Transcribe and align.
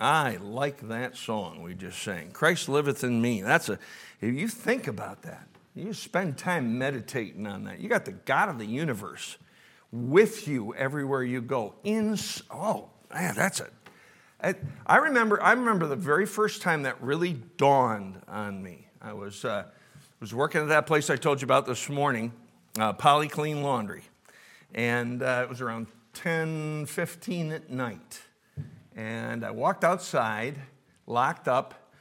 I 0.00 0.36
like 0.42 0.88
that 0.88 1.16
song 1.16 1.62
we 1.62 1.74
just 1.74 2.02
sang. 2.02 2.30
Christ 2.30 2.68
liveth 2.68 3.02
in 3.02 3.20
me. 3.20 3.40
That's 3.42 3.68
a, 3.68 3.78
if 4.20 4.34
you 4.34 4.48
think 4.48 4.86
about 4.86 5.22
that, 5.22 5.48
you 5.74 5.94
spend 5.94 6.36
time 6.36 6.78
meditating 6.78 7.46
on 7.46 7.64
that. 7.64 7.80
You 7.80 7.88
got 7.88 8.04
the 8.04 8.12
God 8.12 8.48
of 8.48 8.58
the 8.58 8.66
universe 8.66 9.36
with 9.90 10.46
you 10.46 10.74
everywhere 10.74 11.22
you 11.22 11.40
go. 11.40 11.74
In, 11.82 12.16
oh, 12.50 12.90
man, 13.12 13.34
that's 13.34 13.60
a, 13.60 13.68
I 14.86 14.96
remember, 14.96 15.42
I 15.42 15.52
remember 15.52 15.86
the 15.86 15.96
very 15.96 16.26
first 16.26 16.60
time 16.60 16.82
that 16.82 17.00
really 17.02 17.32
dawned 17.56 18.20
on 18.28 18.62
me. 18.62 18.88
I 19.00 19.14
was, 19.14 19.44
uh, 19.44 19.64
was 20.20 20.34
working 20.34 20.60
at 20.60 20.68
that 20.68 20.86
place 20.86 21.08
I 21.08 21.16
told 21.16 21.40
you 21.40 21.46
about 21.46 21.64
this 21.66 21.88
morning, 21.88 22.32
uh, 22.78 22.92
Polyclean 22.92 23.62
Laundry. 23.62 24.02
And 24.74 25.22
uh, 25.22 25.40
it 25.44 25.48
was 25.48 25.62
around 25.62 25.86
10, 26.12 26.86
15 26.86 27.52
at 27.52 27.70
night. 27.70 28.20
And 28.96 29.44
I 29.44 29.50
walked 29.50 29.84
outside, 29.84 30.56
locked 31.06 31.48
up, 31.48 31.92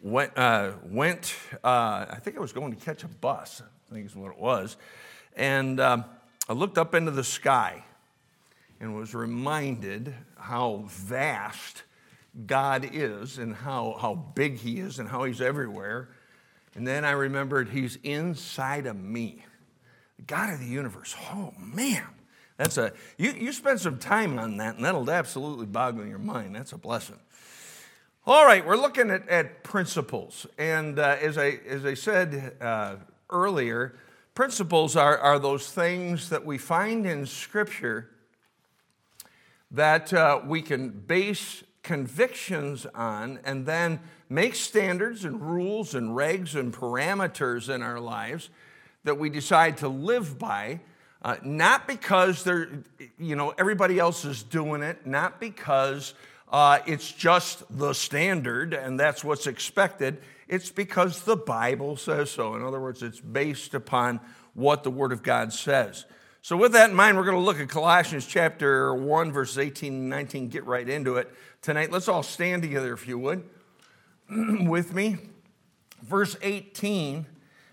went, 0.00 0.36
uh, 0.38 0.72
went 0.82 1.36
uh, 1.62 2.06
I 2.10 2.18
think 2.22 2.38
I 2.38 2.40
was 2.40 2.54
going 2.54 2.74
to 2.74 2.82
catch 2.82 3.04
a 3.04 3.08
bus, 3.08 3.62
I 3.90 3.94
think 3.94 4.06
is 4.06 4.16
what 4.16 4.32
it 4.32 4.38
was. 4.38 4.78
And 5.36 5.78
um, 5.80 6.06
I 6.48 6.54
looked 6.54 6.78
up 6.78 6.94
into 6.94 7.10
the 7.10 7.24
sky 7.24 7.84
and 8.80 8.96
was 8.96 9.14
reminded 9.14 10.14
how 10.38 10.84
vast 10.86 11.82
God 12.46 12.88
is 12.90 13.36
and 13.36 13.54
how, 13.54 13.96
how 14.00 14.14
big 14.14 14.56
He 14.56 14.80
is 14.80 14.98
and 14.98 15.06
how 15.06 15.24
He's 15.24 15.42
everywhere. 15.42 16.08
And 16.74 16.86
then 16.86 17.04
I 17.04 17.10
remembered 17.10 17.68
He's 17.68 17.96
inside 18.02 18.86
of 18.86 18.96
me, 18.96 19.44
the 20.16 20.22
God 20.22 20.54
of 20.54 20.60
the 20.60 20.66
universe. 20.66 21.14
Oh, 21.32 21.52
man. 21.58 22.06
That's 22.60 22.76
a, 22.76 22.92
you, 23.16 23.32
you 23.32 23.52
spend 23.54 23.80
some 23.80 23.98
time 23.98 24.38
on 24.38 24.58
that, 24.58 24.76
and 24.76 24.84
that'll 24.84 25.10
absolutely 25.10 25.64
boggle 25.64 26.04
your 26.04 26.18
mind. 26.18 26.54
That's 26.54 26.72
a 26.72 26.76
blessing. 26.76 27.18
All 28.26 28.44
right, 28.44 28.66
we're 28.66 28.76
looking 28.76 29.08
at, 29.08 29.26
at 29.30 29.64
principles. 29.64 30.46
And 30.58 30.98
uh, 30.98 31.16
as, 31.22 31.38
I, 31.38 31.58
as 31.66 31.86
I 31.86 31.94
said 31.94 32.56
uh, 32.60 32.96
earlier, 33.30 33.94
principles 34.34 34.94
are, 34.94 35.16
are 35.16 35.38
those 35.38 35.72
things 35.72 36.28
that 36.28 36.44
we 36.44 36.58
find 36.58 37.06
in 37.06 37.24
Scripture 37.24 38.10
that 39.70 40.12
uh, 40.12 40.42
we 40.44 40.60
can 40.60 40.90
base 40.90 41.64
convictions 41.82 42.84
on 42.94 43.40
and 43.42 43.64
then 43.64 44.00
make 44.28 44.54
standards 44.54 45.24
and 45.24 45.40
rules 45.40 45.94
and 45.94 46.10
regs 46.10 46.54
and 46.54 46.74
parameters 46.74 47.74
in 47.74 47.82
our 47.82 47.98
lives 47.98 48.50
that 49.04 49.16
we 49.16 49.30
decide 49.30 49.78
to 49.78 49.88
live 49.88 50.38
by 50.38 50.80
uh, 51.22 51.36
not 51.42 51.86
because 51.86 52.44
they're, 52.44 52.68
you 53.18 53.36
know, 53.36 53.54
everybody 53.58 53.98
else 53.98 54.24
is 54.24 54.42
doing 54.42 54.82
it, 54.82 55.06
not 55.06 55.38
because 55.40 56.14
uh, 56.50 56.78
it's 56.86 57.12
just 57.12 57.62
the 57.76 57.92
standard 57.92 58.72
and 58.74 58.98
that's 58.98 59.22
what's 59.22 59.46
expected. 59.46 60.20
It's 60.48 60.70
because 60.70 61.22
the 61.22 61.36
Bible 61.36 61.96
says 61.96 62.30
so. 62.30 62.54
In 62.54 62.64
other 62.64 62.80
words, 62.80 63.02
it's 63.02 63.20
based 63.20 63.74
upon 63.74 64.20
what 64.54 64.82
the 64.82 64.90
Word 64.90 65.12
of 65.12 65.22
God 65.22 65.52
says. 65.52 66.06
So, 66.42 66.56
with 66.56 66.72
that 66.72 66.88
in 66.88 66.96
mind, 66.96 67.18
we're 67.18 67.24
going 67.24 67.36
to 67.36 67.42
look 67.42 67.60
at 67.60 67.68
Colossians 67.68 68.26
chapter 68.26 68.94
1, 68.94 69.30
verses 69.30 69.58
18 69.58 69.92
and 69.92 70.08
19. 70.08 70.48
Get 70.48 70.64
right 70.64 70.88
into 70.88 71.16
it 71.16 71.30
tonight. 71.60 71.92
Let's 71.92 72.08
all 72.08 72.22
stand 72.22 72.62
together, 72.62 72.94
if 72.94 73.06
you 73.06 73.18
would, 73.18 73.44
with 74.30 74.94
me. 74.94 75.18
Verse 76.02 76.34
18 76.40 77.26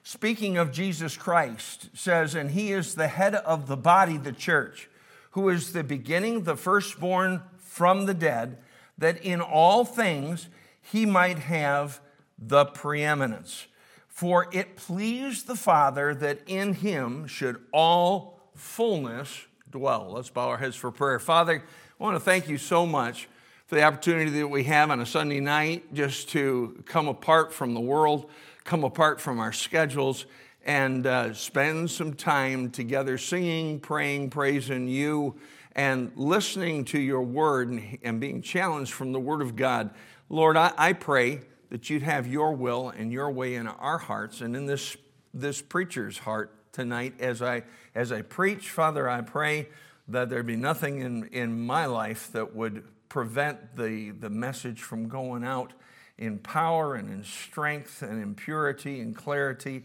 speaking 0.08 0.56
of 0.58 0.72
Jesus 0.72 1.18
Christ, 1.18 1.90
says, 1.94 2.34
And 2.34 2.52
he 2.52 2.72
is 2.72 2.96
the 2.96 3.10
head 3.10 3.36
of 3.36 3.68
the 3.68 3.76
body, 3.76 4.16
the 4.16 4.32
church, 4.32 4.90
who 5.32 5.50
is 5.50 5.74
the 5.74 5.84
beginning, 5.84 6.44
the 6.44 6.56
firstborn 6.56 7.42
from 7.58 8.06
the 8.06 8.14
dead, 8.14 8.58
that 8.98 9.22
in 9.22 9.42
all 9.42 9.84
things 9.84 10.48
he 10.82 11.06
might 11.06 11.40
have 11.40 12.00
the 12.40 12.64
preeminence. 12.64 13.68
For 14.08 14.48
it 14.54 14.78
pleased 14.78 15.46
the 15.46 15.58
Father 15.58 16.16
that 16.16 16.40
in 16.48 16.76
him 16.76 17.28
should 17.28 17.62
all 17.74 18.40
fullness 18.56 19.46
dwell. 19.70 20.14
Let's 20.14 20.30
bow 20.30 20.48
our 20.48 20.58
heads 20.58 20.78
for 20.78 20.90
prayer. 20.90 21.20
Father, 21.20 21.62
I 22.00 22.04
want 22.04 22.16
to 22.16 22.22
thank 22.22 22.48
you 22.48 22.58
so 22.58 22.86
much 22.86 23.28
for 23.66 23.76
the 23.76 23.84
opportunity 23.84 24.32
that 24.32 24.48
we 24.48 24.64
have 24.64 24.90
on 24.90 25.02
a 25.02 25.06
Sunday 25.06 25.42
night 25.42 25.94
just 25.94 26.30
to 26.30 26.82
come 26.86 27.10
apart 27.10 27.54
from 27.54 27.74
the 27.74 27.82
world 27.82 28.30
come 28.68 28.84
apart 28.84 29.22
from 29.22 29.40
our 29.40 29.54
schedules 29.54 30.26
and 30.66 31.08
uh, 31.08 31.34
spend 31.34 31.90
some 31.90 32.14
time 32.14 32.70
together 32.70 33.18
singing, 33.18 33.80
praying, 33.80 34.30
praising 34.30 34.90
you, 34.90 35.34
and 35.72 36.12
listening 36.18 36.84
to 36.84 37.00
your 37.00 37.22
word 37.22 37.70
and, 37.70 37.98
and 38.04 38.20
being 38.20 38.42
challenged 38.42 38.92
from 38.92 39.14
the 39.14 39.20
word 39.22 39.42
of 39.42 39.56
God. 39.56 39.92
Lord, 40.28 40.58
I, 40.58 40.74
I 40.78 40.92
pray 40.92 41.40
that 41.70 41.90
you'd 41.90 42.04
have 42.04 42.28
your 42.28 42.52
will 42.52 42.90
and 42.90 43.10
your 43.10 43.32
way 43.32 43.56
in 43.56 43.68
our 43.68 43.98
hearts 43.98 44.42
and 44.42 44.54
in 44.54 44.66
this, 44.66 44.98
this 45.34 45.62
preacher's 45.62 46.18
heart 46.18 46.54
tonight 46.74 47.14
as 47.22 47.42
I, 47.42 47.64
as 47.96 48.12
I 48.12 48.22
preach. 48.22 48.70
Father, 48.70 49.10
I 49.10 49.22
pray 49.22 49.70
that 50.10 50.30
there 50.30 50.44
be 50.44 50.58
nothing 50.58 51.00
in, 51.00 51.28
in 51.28 51.58
my 51.66 51.86
life 51.86 52.34
that 52.34 52.54
would 52.54 52.84
prevent 53.08 53.78
the, 53.78 54.12
the 54.12 54.30
message 54.30 54.82
from 54.82 55.08
going 55.08 55.46
out 55.46 55.72
in 56.18 56.40
power 56.40 56.96
and 56.96 57.10
in 57.10 57.24
strength 57.24 58.02
and 58.02 58.22
in 58.22 58.36
purity 58.36 59.00
and 59.00 59.16
clarity. 59.16 59.84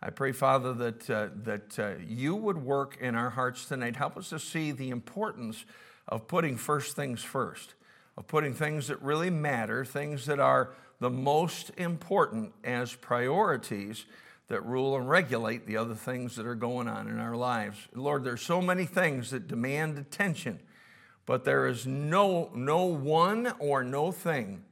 I 0.00 0.10
pray, 0.10 0.32
Father, 0.32 0.72
that, 0.74 1.10
uh, 1.10 1.28
that 1.44 1.78
uh, 1.78 1.92
you 2.06 2.34
would 2.34 2.58
work 2.58 2.98
in 3.00 3.14
our 3.14 3.30
hearts 3.30 3.66
tonight. 3.66 3.96
Help 3.96 4.16
us 4.16 4.30
to 4.30 4.38
see 4.38 4.72
the 4.72 4.90
importance 4.90 5.64
of 6.08 6.26
putting 6.26 6.56
first 6.56 6.96
things 6.96 7.22
first, 7.22 7.74
of 8.16 8.26
putting 8.26 8.54
things 8.54 8.88
that 8.88 9.00
really 9.00 9.30
matter, 9.30 9.84
things 9.84 10.26
that 10.26 10.40
are 10.40 10.70
the 11.00 11.10
most 11.10 11.70
important 11.76 12.52
as 12.64 12.94
priorities 12.94 14.04
that 14.48 14.64
rule 14.64 14.96
and 14.96 15.08
regulate 15.08 15.66
the 15.66 15.76
other 15.76 15.94
things 15.94 16.36
that 16.36 16.46
are 16.46 16.54
going 16.54 16.88
on 16.88 17.08
in 17.08 17.18
our 17.18 17.36
lives. 17.36 17.78
Lord, 17.94 18.22
there's 18.22 18.42
so 18.42 18.60
many 18.60 18.84
things 18.84 19.30
that 19.30 19.48
demand 19.48 19.98
attention, 19.98 20.60
but 21.26 21.44
there 21.44 21.66
is 21.66 21.86
no, 21.86 22.50
no 22.54 22.84
one 22.84 23.54
or 23.58 23.82
no 23.82 24.12
thing 24.12 24.64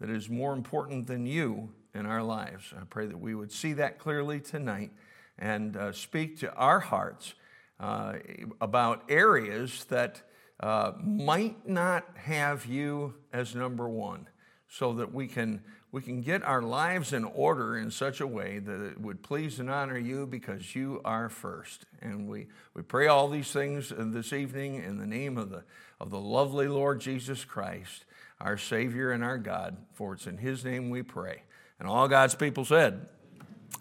that 0.00 0.10
is 0.10 0.28
more 0.28 0.52
important 0.52 1.06
than 1.06 1.26
you 1.26 1.70
in 1.94 2.06
our 2.06 2.22
lives. 2.22 2.72
I 2.76 2.84
pray 2.88 3.06
that 3.06 3.18
we 3.18 3.34
would 3.34 3.52
see 3.52 3.72
that 3.74 3.98
clearly 3.98 4.40
tonight 4.40 4.90
and 5.38 5.76
uh, 5.76 5.92
speak 5.92 6.38
to 6.40 6.52
our 6.54 6.80
hearts 6.80 7.34
uh, 7.80 8.14
about 8.60 9.04
areas 9.08 9.84
that 9.84 10.22
uh, 10.60 10.92
might 11.02 11.68
not 11.68 12.06
have 12.16 12.66
you 12.66 13.14
as 13.32 13.54
number 13.54 13.88
one 13.88 14.28
so 14.68 14.94
that 14.94 15.12
we 15.12 15.26
can 15.26 15.62
we 15.92 16.02
can 16.02 16.20
get 16.20 16.42
our 16.42 16.60
lives 16.60 17.12
in 17.14 17.24
order 17.24 17.78
in 17.78 17.90
such 17.90 18.20
a 18.20 18.26
way 18.26 18.58
that 18.58 18.84
it 18.84 19.00
would 19.00 19.22
please 19.22 19.60
and 19.60 19.70
honor 19.70 19.96
you 19.96 20.26
because 20.26 20.74
you 20.74 21.00
are 21.06 21.30
first. 21.30 21.86
And 22.02 22.28
we, 22.28 22.48
we 22.74 22.82
pray 22.82 23.06
all 23.06 23.28
these 23.28 23.50
things 23.50 23.90
this 23.96 24.32
evening 24.34 24.74
in 24.74 24.98
the 24.98 25.06
name 25.06 25.38
of 25.38 25.48
the, 25.48 25.64
of 25.98 26.10
the 26.10 26.20
lovely 26.20 26.68
Lord 26.68 27.00
Jesus 27.00 27.46
Christ 27.46 28.04
our 28.40 28.58
Savior 28.58 29.12
and 29.12 29.24
our 29.24 29.38
God, 29.38 29.76
for 29.92 30.14
it's 30.14 30.26
in 30.26 30.38
His 30.38 30.64
name 30.64 30.90
we 30.90 31.02
pray. 31.02 31.42
And 31.78 31.88
all 31.88 32.08
God's 32.08 32.34
people 32.34 32.64
said, 32.64 33.06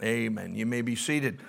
Amen. 0.04 0.56
You 0.56 0.66
may 0.66 0.82
be 0.82 0.96
seated. 0.96 1.40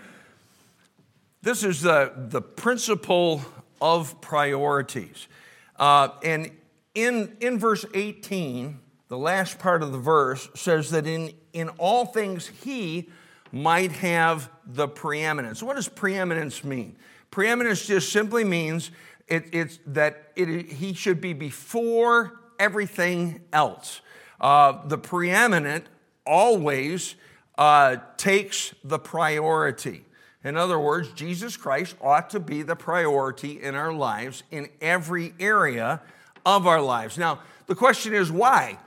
This 1.43 1.65
is 1.65 1.83
the, 1.83 2.13
the 2.17 2.43
principle 2.43 3.43
of 3.81 4.21
priorities. 4.21 5.29
Uh, 5.77 6.09
and 6.23 6.51
in, 6.95 7.37
in 7.41 7.59
verse 7.59 7.85
18, 7.95 8.79
the 9.09 9.19
last 9.19 9.59
part 9.59 9.83
of 9.83 9.93
the 9.93 9.99
verse 9.99 10.49
says 10.55 10.91
that 10.91 11.07
in, 11.07 11.33
in 11.53 11.69
all 11.71 12.07
things 12.07 12.47
he 12.47 13.11
might 13.53 13.93
have 13.93 14.51
the 14.65 14.89
preeminence. 14.89 15.63
What 15.63 15.77
does 15.77 15.89
preeminence 15.89 16.65
mean? 16.65 16.97
Preeminence 17.31 17.87
just 17.87 18.13
simply 18.13 18.45
means 18.45 18.91
it, 19.29 19.47
it's 19.53 19.79
that 19.87 20.33
it, 20.37 20.73
he 20.73 20.95
should 20.95 21.21
be 21.21 21.33
before 21.33 22.41
everything 22.59 23.41
else. 23.53 24.01
Uh, 24.41 24.87
the 24.87 24.99
preeminent 24.99 25.87
always 26.27 27.15
uh, 27.59 27.97
takes 28.17 28.75
the 28.85 28.99
priority. 28.99 30.05
In 30.45 30.57
other 30.57 30.79
words, 30.79 31.11
Jesus 31.13 31.57
Christ 31.57 31.97
ought 32.01 32.31
to 32.31 32.41
be 32.41 32.63
the 32.63 32.77
priority 32.77 33.63
in 33.63 33.75
our 33.75 33.93
lives 33.93 34.43
in 34.51 34.69
every 34.81 35.35
area 35.41 36.01
of 36.45 36.67
our 36.67 36.81
lives. 36.81 37.19
Now, 37.19 37.41
the 37.67 37.75
question 37.75 38.15
is 38.15 38.31
why? 38.31 38.79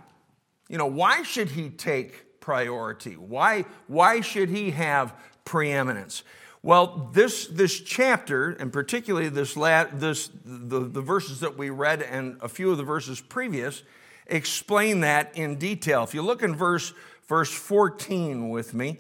You 0.69 0.77
know, 0.77 0.86
why 0.86 1.24
should 1.24 1.50
he 1.50 1.69
take 1.69 2.39
priority? 2.39 3.15
Why, 3.15 3.65
why 3.88 4.22
should 4.22 4.50
he 4.50 4.72
have 4.72 5.13
preeminence? 5.44 6.24
Well, 6.61 7.09
this, 7.13 7.47
this 7.47 7.79
chapter, 7.79 8.51
and 8.51 8.71
particularly 8.71 9.29
this, 9.29 9.56
la- 9.56 9.85
this 9.85 10.29
the, 10.44 10.79
the 10.79 11.01
verses 11.01 11.39
that 11.39 11.57
we 11.57 11.69
read 11.69 12.01
and 12.01 12.38
a 12.41 12.50
few 12.50 12.71
of 12.71 12.77
the 12.77 12.83
verses 12.83 13.21
previous, 13.21 13.83
explain 14.27 15.00
that 15.01 15.38
in 15.38 15.56
detail. 15.56 16.03
If 16.03 16.13
you 16.13 16.21
look 16.21 16.44
in 16.44 16.56
verse, 16.56 16.94
verse 17.27 17.51
14 17.51 18.50
with 18.50 18.73
me, 18.73 19.00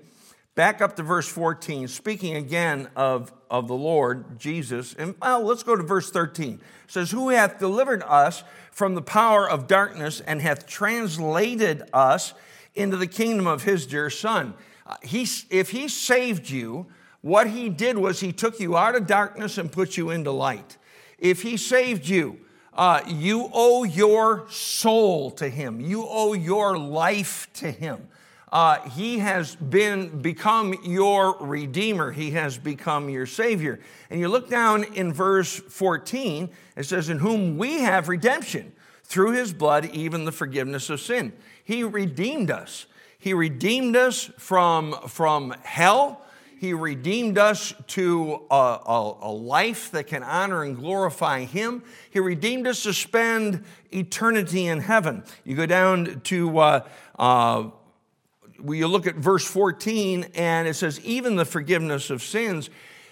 Back 0.59 0.81
up 0.81 0.97
to 0.97 1.03
verse 1.03 1.25
14, 1.25 1.87
speaking 1.87 2.35
again 2.35 2.89
of, 2.93 3.31
of 3.49 3.69
the 3.69 3.75
Lord 3.75 4.37
Jesus. 4.37 4.93
And 4.93 5.15
well, 5.21 5.41
let's 5.41 5.63
go 5.63 5.73
to 5.77 5.83
verse 5.83 6.11
13. 6.11 6.55
It 6.55 6.91
says, 6.91 7.11
Who 7.11 7.29
hath 7.29 7.59
delivered 7.59 8.03
us 8.03 8.43
from 8.69 8.93
the 8.93 9.01
power 9.01 9.49
of 9.49 9.67
darkness 9.67 10.19
and 10.19 10.41
hath 10.41 10.67
translated 10.67 11.83
us 11.93 12.33
into 12.75 12.97
the 12.97 13.07
kingdom 13.07 13.47
of 13.47 13.63
his 13.63 13.85
dear 13.87 14.09
Son. 14.09 14.53
Uh, 14.85 14.97
he, 15.01 15.25
if 15.49 15.69
he 15.69 15.87
saved 15.87 16.49
you, 16.49 16.87
what 17.21 17.47
he 17.47 17.69
did 17.69 17.97
was 17.97 18.19
he 18.19 18.31
took 18.31 18.59
you 18.59 18.77
out 18.77 18.95
of 18.95 19.07
darkness 19.07 19.57
and 19.57 19.71
put 19.71 19.97
you 19.97 20.09
into 20.09 20.31
light. 20.31 20.77
If 21.17 21.41
he 21.41 21.57
saved 21.57 22.07
you, 22.07 22.39
uh, 22.73 23.01
you 23.07 23.49
owe 23.53 23.83
your 23.83 24.49
soul 24.49 25.31
to 25.31 25.49
him. 25.49 25.81
You 25.81 26.05
owe 26.07 26.33
your 26.33 26.77
life 26.77 27.47
to 27.55 27.71
him. 27.71 28.07
Uh, 28.51 28.79
he 28.89 29.19
has 29.19 29.55
been 29.55 30.21
become 30.21 30.73
your 30.83 31.37
redeemer. 31.39 32.11
He 32.11 32.31
has 32.31 32.57
become 32.57 33.09
your 33.09 33.25
savior. 33.25 33.79
And 34.09 34.19
you 34.19 34.27
look 34.27 34.49
down 34.49 34.85
in 34.95 35.13
verse 35.13 35.55
14, 35.55 36.49
it 36.75 36.83
says, 36.83 37.09
In 37.09 37.19
whom 37.19 37.57
we 37.57 37.81
have 37.81 38.09
redemption 38.09 38.71
through 39.03 39.33
his 39.33 39.53
blood, 39.53 39.85
even 39.87 40.25
the 40.25 40.31
forgiveness 40.31 40.89
of 40.89 40.99
sin. 40.99 41.33
He 41.63 41.83
redeemed 41.83 42.49
us. 42.49 42.87
He 43.19 43.33
redeemed 43.33 43.95
us 43.95 44.31
from, 44.37 44.93
from 45.07 45.53
hell. 45.63 46.21
He 46.59 46.73
redeemed 46.73 47.37
us 47.37 47.73
to 47.87 48.41
a, 48.51 48.53
a, 48.53 49.17
a, 49.21 49.31
life 49.31 49.91
that 49.91 50.07
can 50.07 50.23
honor 50.23 50.63
and 50.63 50.75
glorify 50.75 51.45
Him. 51.45 51.83
He 52.11 52.19
redeemed 52.19 52.67
us 52.67 52.83
to 52.83 52.93
spend 52.93 53.63
eternity 53.91 54.67
in 54.67 54.81
heaven. 54.81 55.23
You 55.45 55.55
go 55.55 55.65
down 55.65 56.19
to, 56.25 56.59
uh, 56.59 56.87
uh, 57.17 57.69
you 58.61 58.87
look 58.87 59.07
at 59.07 59.15
verse 59.15 59.45
14, 59.45 60.31
and 60.35 60.67
it 60.67 60.73
says, 60.73 60.99
even 61.05 61.37
the 61.37 61.45
forgiveness 61.45 62.09
of 62.09 62.21
sins. 62.21 62.69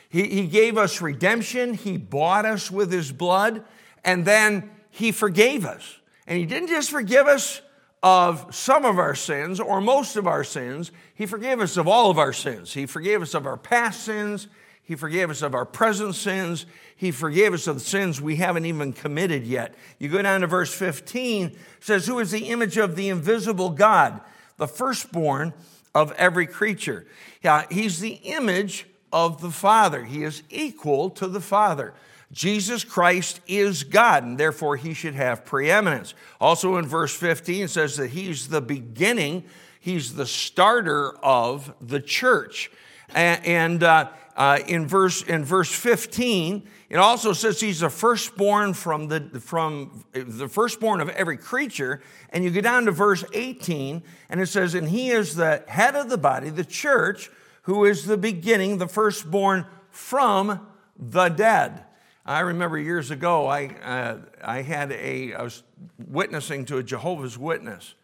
He, 0.09 0.23
he 0.23 0.47
gave 0.47 0.77
us 0.77 1.01
redemption, 1.01 1.73
He 1.73 1.95
bought 1.95 2.45
us 2.45 2.69
with 2.69 2.91
His 2.91 3.13
blood, 3.13 3.63
and 4.03 4.25
then 4.25 4.69
He 4.89 5.13
forgave 5.13 5.65
us. 5.65 5.99
And 6.27 6.37
He 6.37 6.45
didn't 6.45 6.67
just 6.67 6.91
forgive 6.91 7.27
us 7.27 7.61
of 8.03 8.53
some 8.53 8.85
of 8.85 8.99
our 8.99 9.15
sins 9.15 9.59
or 9.59 9.81
most 9.81 10.15
of 10.15 10.27
our 10.27 10.43
sins. 10.43 10.91
He 11.15 11.25
forgave 11.25 11.59
us 11.59 11.77
of 11.77 11.87
all 11.87 12.11
of 12.11 12.17
our 12.17 12.33
sins. 12.33 12.73
He 12.73 12.85
forgave 12.85 13.21
us 13.21 13.33
of 13.33 13.45
our 13.45 13.57
past 13.57 14.03
sins. 14.03 14.47
He 14.83 14.95
forgave 14.95 15.29
us 15.29 15.41
of 15.41 15.53
our 15.53 15.65
present 15.65 16.15
sins. 16.15 16.65
He 16.95 17.11
forgave 17.11 17.53
us 17.53 17.67
of 17.67 17.75
the 17.75 17.81
sins 17.81 18.21
we 18.21 18.37
haven't 18.37 18.65
even 18.65 18.93
committed 18.93 19.45
yet. 19.45 19.75
You 19.99 20.09
go 20.09 20.21
down 20.21 20.41
to 20.41 20.47
verse 20.47 20.73
15, 20.73 21.57
says, 21.79 22.07
Who 22.07 22.19
is 22.19 22.31
the 22.31 22.49
image 22.49 22.77
of 22.77 22.95
the 22.95 23.09
invisible 23.09 23.71
God, 23.71 24.21
the 24.57 24.67
firstborn 24.67 25.53
of 25.93 26.13
every 26.13 26.47
creature? 26.47 27.05
Yeah, 27.43 27.65
he's 27.69 27.99
the 27.99 28.13
image 28.23 28.87
of 29.11 29.41
the 29.41 29.51
Father. 29.51 30.05
He 30.05 30.23
is 30.23 30.43
equal 30.49 31.09
to 31.11 31.27
the 31.27 31.41
Father. 31.41 31.93
Jesus 32.31 32.83
Christ 32.83 33.39
is 33.47 33.83
God, 33.83 34.23
and 34.23 34.37
therefore 34.37 34.75
he 34.75 34.93
should 34.93 35.15
have 35.15 35.45
preeminence. 35.45 36.13
Also 36.41 36.77
in 36.77 36.85
verse 36.85 37.15
15, 37.15 37.63
it 37.63 37.69
says 37.69 37.95
that 37.97 38.09
he's 38.09 38.49
the 38.49 38.61
beginning, 38.61 39.45
he's 39.79 40.15
the 40.15 40.25
starter 40.25 41.13
of 41.23 41.73
the 41.79 42.01
church. 42.01 42.69
And 43.09 43.81
uh, 43.83 44.09
uh, 44.35 44.59
in, 44.67 44.87
verse, 44.87 45.23
in 45.23 45.45
verse 45.45 45.73
15, 45.73 46.67
it 46.89 46.97
also 46.97 47.31
says 47.31 47.59
he's 47.61 47.79
the 47.79 47.89
firstborn 47.89 48.73
from 48.73 49.07
the, 49.07 49.39
from 49.39 50.03
the 50.13 50.49
firstborn 50.49 50.99
of 50.99 51.09
every 51.09 51.37
creature. 51.37 52.01
And 52.29 52.43
you 52.43 52.49
get 52.49 52.63
down 52.63 52.85
to 52.85 52.91
verse 52.91 53.23
18, 53.33 54.03
and 54.29 54.41
it 54.41 54.47
says, 54.47 54.73
And 54.73 54.89
he 54.89 55.11
is 55.11 55.35
the 55.35 55.63
head 55.67 55.95
of 55.95 56.09
the 56.09 56.17
body, 56.17 56.49
the 56.49 56.65
church, 56.65 57.31
who 57.63 57.85
is 57.85 58.05
the 58.05 58.17
beginning, 58.17 58.77
the 58.77 58.87
firstborn 58.87 59.65
from 59.89 60.67
the 60.97 61.29
dead. 61.29 61.83
I 62.27 62.41
remember 62.41 62.77
years 62.77 63.09
ago, 63.09 63.47
I, 63.47 63.67
uh, 63.67 64.17
I 64.43 64.61
had 64.61 64.91
a, 64.91 65.33
I 65.33 65.43
was 65.43 65.63
witnessing 66.09 66.65
to 66.65 66.77
a 66.77 66.83
Jehovah's 66.83 67.37
Witness, 67.37 67.95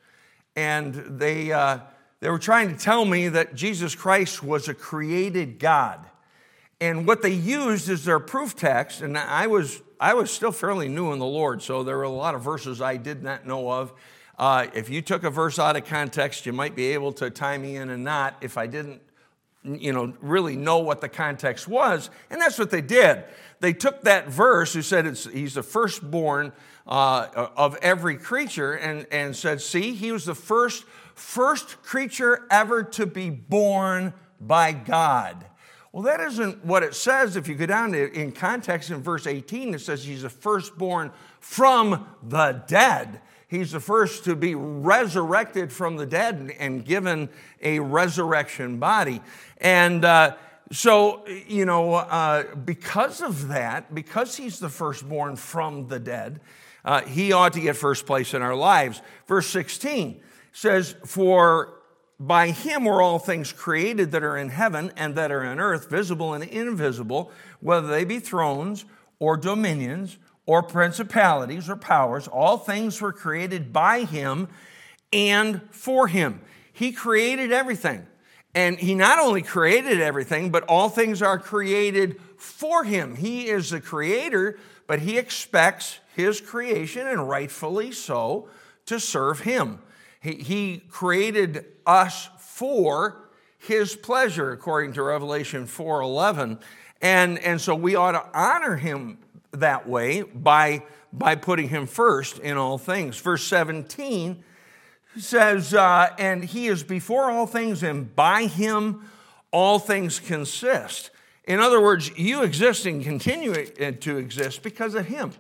and 0.56 0.94
they, 1.20 1.52
uh, 1.52 1.80
they 2.22 2.30
were 2.30 2.40
trying 2.40 2.70
to 2.74 2.82
tell 2.82 3.04
me 3.04 3.28
that 3.28 3.54
Jesus 3.54 3.96
Christ 3.96 4.42
was 4.42 4.70
a 4.70 4.74
created 4.74 5.60
God. 5.60 6.00
And 6.80 7.06
what 7.06 7.22
they 7.22 7.34
used 7.34 7.90
as 7.90 8.06
their 8.06 8.22
proof 8.22 8.56
text, 8.56 9.02
and 9.02 9.18
I 9.18 9.48
was, 9.48 9.82
I 10.00 10.14
was 10.14 10.32
still 10.32 10.54
fairly 10.54 10.88
new 10.88 11.12
in 11.12 11.20
the 11.20 11.26
Lord, 11.26 11.62
so 11.62 11.84
there 11.84 11.98
were 11.98 12.04
a 12.04 12.10
lot 12.10 12.34
of 12.34 12.42
verses 12.42 12.80
I 12.82 12.96
did 12.96 13.24
not 13.24 13.46
know 13.46 13.70
of. 13.70 13.92
Uh, 14.40 14.68
if 14.74 14.90
you 14.90 15.02
took 15.02 15.26
a 15.26 15.30
verse 15.30 15.60
out 15.60 15.76
of 15.76 15.84
context, 15.84 16.46
you 16.46 16.54
might 16.54 16.78
be 16.78 16.94
able 16.94 17.12
to 17.12 17.30
tie 17.30 17.58
me 17.58 17.76
in 17.76 17.90
a 17.90 17.98
knot 17.98 18.38
if 18.40 18.58
I 18.58 18.68
didn't 18.68 19.02
you 19.64 19.94
know, 19.94 20.14
really 20.22 20.56
know 20.56 20.80
what 20.80 21.02
the 21.02 21.10
context 21.10 21.68
was. 21.68 22.10
And 22.30 22.42
that's 22.42 22.60
what 22.60 22.70
they 22.70 22.82
did. 22.82 23.24
They 23.64 23.72
took 23.72 24.02
that 24.02 24.28
verse, 24.28 24.74
who 24.74 24.82
said 24.82 25.06
he's 25.06 25.54
the 25.54 25.64
firstborn 25.64 26.52
uh, 26.86 27.48
of 27.56 27.78
every 27.78 28.18
creature, 28.18 28.74
and, 28.74 29.08
and 29.10 29.34
said, 29.34 29.62
see, 29.62 29.94
he 29.94 30.12
was 30.12 30.26
the 30.26 30.36
first, 30.36 30.84
first 31.16 31.82
creature 31.82 32.46
ever 32.52 32.84
to 32.84 33.06
be 33.06 33.30
born 33.30 34.14
by 34.42 34.74
God. 34.74 35.46
Well, 35.94 36.04
that 36.04 36.20
isn't 36.20 36.66
what 36.66 36.84
it 36.84 36.94
says. 36.94 37.38
If 37.38 37.48
you 37.48 37.56
go 37.56 37.66
down 37.66 37.94
to, 37.94 38.12
in 38.12 38.34
context 38.34 38.90
in 38.90 39.02
verse 39.02 39.28
18, 39.28 39.76
it 39.76 39.80
says 39.80 40.04
he's 40.04 40.24
the 40.24 40.30
firstborn 40.30 41.14
from 41.40 42.06
the 42.22 42.64
dead. 42.68 43.22
He's 43.48 43.72
the 43.72 43.80
first 43.80 44.26
to 44.26 44.36
be 44.36 44.56
resurrected 44.56 45.72
from 45.72 45.96
the 45.96 46.06
dead 46.06 46.54
and 46.60 46.84
given 46.84 47.30
a 47.62 47.80
resurrection 47.80 48.80
body. 48.80 49.22
And 49.60 50.04
uh, 50.04 50.36
so, 50.74 51.26
you 51.48 51.66
know, 51.66 51.94
uh, 51.94 52.56
because 52.56 53.22
of 53.22 53.50
that, 53.50 53.94
because 53.94 54.36
he's 54.36 54.60
the 54.60 54.70
firstborn 54.70 55.36
from 55.36 55.88
the 55.88 56.00
dead, 56.00 56.42
uh, 56.84 57.02
he 57.02 57.32
ought 57.32 57.54
to 57.54 57.62
get 57.62 57.76
first 57.76 58.06
place 58.06 58.34
in 58.34 58.42
our 58.42 58.56
lives. 58.56 59.02
Verse 59.28 59.48
16 59.48 60.22
says, 60.52 60.96
For 61.06 61.76
by 62.20 62.50
him 62.50 62.86
were 62.86 63.02
all 63.02 63.20
things 63.20 63.52
created 63.52 64.12
that 64.12 64.24
are 64.24 64.38
in 64.38 64.50
heaven 64.50 64.92
and 64.98 65.16
that 65.16 65.32
are 65.32 65.44
in 65.44 65.60
earth, 65.60 65.90
visible 65.90 66.34
and 66.34 66.44
invisible, 66.44 67.32
whether 67.60 67.88
they 67.88 68.04
be 68.04 68.20
thrones 68.20 68.86
or 69.20 69.38
dominions 69.38 70.18
or 70.46 70.64
principalities 70.64 71.70
or 71.70 71.76
powers. 71.76 72.28
All 72.28 72.58
things 72.58 73.00
were 73.00 73.14
created 73.14 73.72
by 73.72 74.06
him 74.06 74.48
and 75.12 75.62
for 75.72 76.08
him. 76.08 76.42
He 76.72 76.92
created 76.92 77.52
everything. 77.52 78.08
And 78.56 78.78
he 78.78 78.94
not 78.94 79.20
only 79.20 79.42
created 79.42 80.00
everything, 80.00 80.52
but 80.52 80.64
all 80.64 80.90
things 80.90 81.22
are 81.22 81.40
created 81.40 82.20
for 82.38 82.84
him. 82.84 83.16
He 83.16 83.48
is 83.48 83.72
the 83.72 83.82
creator, 83.82 84.60
but 84.86 85.00
he 85.00 85.18
expects 85.18 86.00
his 86.16 86.40
creation, 86.40 87.08
and 87.08 87.28
rightfully 87.28 87.92
so, 87.92 88.48
to 88.86 89.00
serve 89.00 89.40
him. 89.40 89.80
He, 90.20 90.36
he 90.36 90.84
created 90.90 91.66
us 91.86 92.30
for 92.38 93.30
his 93.58 93.96
pleasure, 93.96 94.52
according 94.52 94.94
to 94.94 95.04
Revelation 95.04 95.66
4:11. 95.66 96.62
And, 97.02 97.40
and 97.40 97.60
so 97.60 97.76
we 97.76 97.96
ought 97.96 98.12
to 98.12 98.26
honor 98.34 98.78
him 98.78 99.18
that 99.52 99.88
way 99.88 100.22
by, 100.22 100.84
by 101.12 101.36
putting 101.36 101.70
him 101.70 101.88
first 101.88 102.40
in 102.40 102.58
all 102.58 102.78
things. 102.78 103.18
Verse 103.18 103.44
17 103.44 104.44
says, 105.18 105.74
uh, 105.74 106.10
And 106.18 106.44
he 106.44 106.68
is 106.68 106.84
before 106.84 107.30
all 107.32 107.48
things, 107.48 107.84
and 107.84 108.16
by 108.16 108.46
him 108.46 109.10
all 109.52 109.80
things 109.80 110.20
consist. 110.20 111.12
In 111.46 111.60
other 111.60 111.82
words, 111.82 112.18
you 112.18 112.44
exist 112.44 112.86
and 112.86 113.04
continue 113.04 113.54
to 113.54 114.18
exist 114.18 114.64
because 114.64 114.96
of 114.96 115.08
him. 115.08 115.34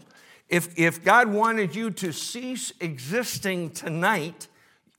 If, 0.50 0.77
if 0.77 1.03
God 1.03 1.30
wanted 1.30 1.75
you 1.75 1.89
to 1.92 2.12
cease 2.12 2.74
existing 2.80 3.72
tonight, 3.72 4.48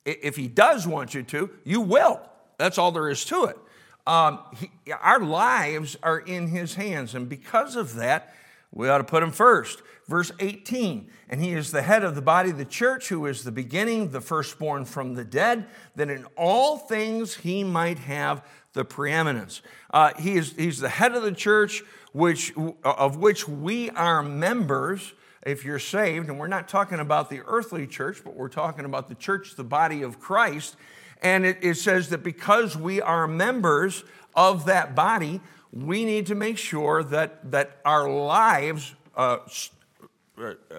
if 0.05 0.37
he 0.37 0.49
does 0.49 0.87
want 0.87 1.15
you 1.15 1.23
to, 1.25 1.51
you 1.65 1.81
will. 1.81 2.21
That's 2.59 2.79
all 2.79 2.93
there 2.93 3.11
is 3.11 3.25
to 3.27 3.45
it. 3.45 3.59
Um, 4.07 4.41
he, 4.59 4.71
our 4.93 5.21
lives 5.21 5.97
are 6.03 6.19
in 6.19 6.49
his 6.49 6.75
hands, 6.75 7.15
and 7.15 7.29
because 7.29 7.77
of 7.77 7.95
that, 7.95 8.35
we 8.75 8.89
ought 8.89 8.99
to 8.99 9.05
put 9.05 9.23
him 9.23 9.31
first. 9.31 9.83
Verse 10.07 10.31
18, 10.39 11.11
and 11.31 11.41
he 11.41 11.53
is 11.53 11.71
the 11.71 11.81
head 11.81 12.05
of 12.05 12.15
the 12.15 12.21
body 12.21 12.51
of 12.51 12.59
the 12.59 12.67
church, 12.67 13.09
who 13.09 13.25
is 13.25 13.43
the 13.43 13.53
beginning, 13.53 14.11
the 14.11 14.21
firstborn 14.21 14.85
from 14.85 15.15
the 15.15 15.25
dead, 15.25 15.67
that 15.97 16.11
in 16.11 16.27
all 16.37 16.77
things 16.77 17.37
he 17.37 17.65
might 17.65 17.99
have 18.01 18.45
the 18.75 18.85
preeminence. 18.85 19.63
Uh, 19.91 20.13
he 20.19 20.35
is, 20.35 20.53
he's 20.59 20.79
the 20.79 20.91
head 20.91 21.15
of 21.15 21.23
the 21.23 21.33
church, 21.33 21.83
which, 22.13 22.53
of 22.85 23.17
which 23.17 23.49
we 23.49 23.89
are 23.91 24.23
members 24.23 25.15
if 25.47 25.65
you're 25.65 25.79
saved. 25.79 26.29
And 26.29 26.39
we're 26.39 26.49
not 26.49 26.69
talking 26.69 27.01
about 27.01 27.31
the 27.31 27.41
earthly 27.47 27.87
church, 27.87 28.21
but 28.23 28.35
we're 28.35 28.49
talking 28.49 28.85
about 28.85 29.09
the 29.09 29.15
church, 29.15 29.57
the 29.57 29.65
body 29.65 30.03
of 30.03 30.21
Christ. 30.21 30.77
And 31.23 31.47
it, 31.47 31.59
it 31.63 31.75
says 31.77 32.11
that 32.11 32.23
because 32.23 32.77
we 32.77 33.01
are 33.01 33.27
members 33.27 34.05
of 34.35 34.67
that 34.67 34.95
body, 34.95 35.41
we 35.75 36.05
need 36.05 36.27
to 36.27 36.37
make 36.37 36.57
sure 36.57 37.03
that, 37.03 37.51
that 37.51 37.79
our 37.85 38.09
lives 38.09 38.95
uh, 39.17 39.39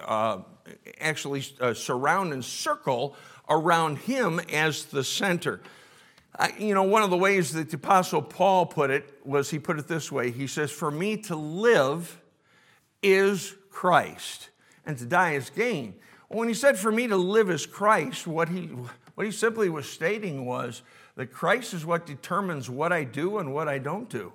uh, 0.05 0.37
actually 0.99 1.43
uh, 1.59 1.73
surround 1.73 2.31
and 2.31 2.43
circle 2.43 3.15
around 3.49 3.97
Him 3.99 4.39
as 4.51 4.85
the 4.85 5.03
center. 5.03 5.59
you 6.57 6.73
know, 6.73 6.83
one 6.83 7.03
of 7.03 7.09
the 7.09 7.17
ways 7.17 7.51
that 7.53 7.69
the 7.69 7.75
Apostle 7.75 8.21
Paul 8.21 8.65
put 8.65 8.89
it 8.89 9.19
was 9.25 9.49
he 9.49 9.59
put 9.59 9.77
it 9.79 9.87
this 9.87 10.11
way 10.11 10.31
He 10.31 10.47
says, 10.47 10.71
For 10.71 10.89
me 10.89 11.17
to 11.23 11.35
live 11.35 12.21
is 13.03 13.53
Christ, 13.69 14.49
and 14.85 14.97
to 14.97 15.05
die 15.05 15.33
is 15.33 15.49
gain. 15.49 15.95
When 16.29 16.47
he 16.47 16.53
said, 16.53 16.77
For 16.77 16.91
me 16.91 17.07
to 17.07 17.17
live 17.17 17.49
is 17.49 17.65
Christ, 17.65 18.27
what 18.27 18.47
he, 18.47 18.69
what 19.15 19.25
he 19.25 19.31
simply 19.31 19.67
was 19.67 19.89
stating 19.89 20.45
was 20.45 20.83
that 21.15 21.27
Christ 21.27 21.73
is 21.73 21.85
what 21.85 22.05
determines 22.05 22.69
what 22.69 22.93
I 22.93 23.03
do 23.03 23.39
and 23.39 23.53
what 23.53 23.67
I 23.67 23.77
don't 23.77 24.09
do. 24.09 24.31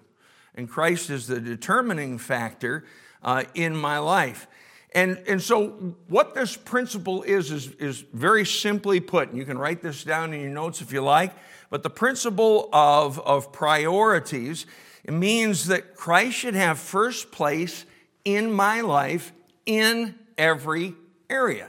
And 0.54 0.68
Christ 0.68 1.10
is 1.10 1.26
the 1.26 1.40
determining 1.40 2.18
factor 2.18 2.84
uh, 3.22 3.44
in 3.54 3.76
my 3.76 3.98
life. 3.98 4.46
And, 4.92 5.22
and 5.28 5.40
so, 5.40 5.94
what 6.08 6.34
this 6.34 6.56
principle 6.56 7.22
is, 7.22 7.52
is, 7.52 7.70
is 7.74 8.04
very 8.12 8.44
simply 8.44 8.98
put, 8.98 9.28
and 9.28 9.38
you 9.38 9.44
can 9.44 9.56
write 9.56 9.82
this 9.82 10.02
down 10.02 10.34
in 10.34 10.40
your 10.40 10.50
notes 10.50 10.80
if 10.80 10.92
you 10.92 11.00
like, 11.00 11.32
but 11.70 11.84
the 11.84 11.90
principle 11.90 12.68
of, 12.72 13.20
of 13.20 13.52
priorities 13.52 14.66
it 15.04 15.12
means 15.12 15.66
that 15.66 15.96
Christ 15.96 16.36
should 16.36 16.54
have 16.54 16.78
first 16.78 17.32
place 17.32 17.84
in 18.24 18.52
my 18.52 18.80
life 18.80 19.32
in 19.66 20.14
every 20.36 20.94
area. 21.28 21.68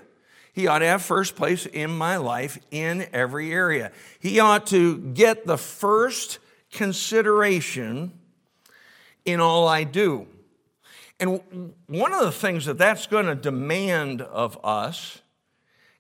He 0.54 0.68
ought 0.68 0.80
to 0.80 0.86
have 0.86 1.02
first 1.02 1.36
place 1.36 1.66
in 1.66 1.92
my 1.92 2.18
life 2.18 2.60
in 2.72 3.08
every 3.14 3.54
area. 3.54 3.92
He 4.20 4.40
ought 4.40 4.68
to 4.68 4.98
get 4.98 5.48
the 5.48 5.58
first 5.58 6.40
consideration 6.72 8.12
in 9.26 9.40
all 9.40 9.68
I 9.68 9.84
do. 9.84 10.28
And 11.20 11.74
one 11.88 12.14
of 12.14 12.22
the 12.22 12.32
things 12.32 12.66
that 12.66 12.78
that's 12.78 13.06
going 13.06 13.28
to 13.28 13.36
demand 13.36 14.22
of 14.22 14.58
us 14.64 15.22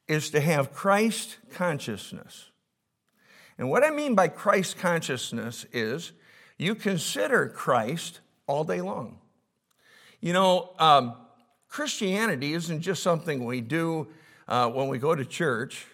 is 0.07 0.31
to 0.31 0.41
have 0.41 0.73
Christ 0.73 1.37
consciousness. 1.51 2.49
And 3.57 3.69
what 3.69 3.83
I 3.83 3.91
mean 3.91 4.15
by 4.15 4.27
Christ 4.27 4.77
consciousness 4.77 5.65
is 5.71 6.13
you 6.57 6.73
consider 6.73 7.47
Christ 7.47 8.19
all 8.47 8.63
day 8.63 8.81
long. 8.81 9.19
You 10.19 10.33
know, 10.33 10.73
um, 10.79 11.15
Christianity 11.67 12.53
isn't 12.53 12.81
just 12.81 13.01
something 13.01 13.45
we 13.45 13.61
do 13.61 14.07
uh, 14.47 14.69
when 14.69 14.87
we 14.87 14.97
go 14.97 15.15
to 15.15 15.23
church. 15.23 15.85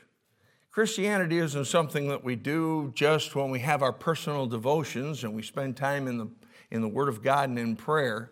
Christianity 0.72 1.38
isn't 1.40 1.66
something 1.66 2.08
that 2.08 2.24
we 2.24 2.36
do 2.36 2.92
just 2.96 3.36
when 3.36 3.50
we 3.52 3.60
have 3.60 3.82
our 3.82 3.94
personal 3.94 4.46
devotions 4.46 5.24
and 5.24 5.34
we 5.34 5.42
spend 5.42 5.76
time 5.76 6.08
in 6.08 6.18
the, 6.18 6.28
in 6.72 6.82
the 6.82 6.88
Word 6.88 7.10
of 7.10 7.24
God 7.24 7.50
and 7.50 7.60
in 7.60 7.76
prayer. 7.76 8.32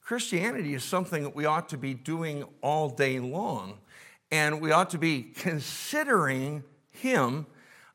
Christianity 0.00 0.74
is 0.74 0.84
something 0.84 1.22
that 1.22 1.34
we 1.34 1.44
ought 1.44 1.68
to 1.70 1.78
be 1.78 1.94
doing 1.94 2.44
all 2.60 2.88
day 2.88 3.20
long. 3.20 3.78
And 4.30 4.60
we 4.60 4.72
ought 4.72 4.90
to 4.90 4.98
be 4.98 5.22
considering 5.22 6.64
Him 6.90 7.46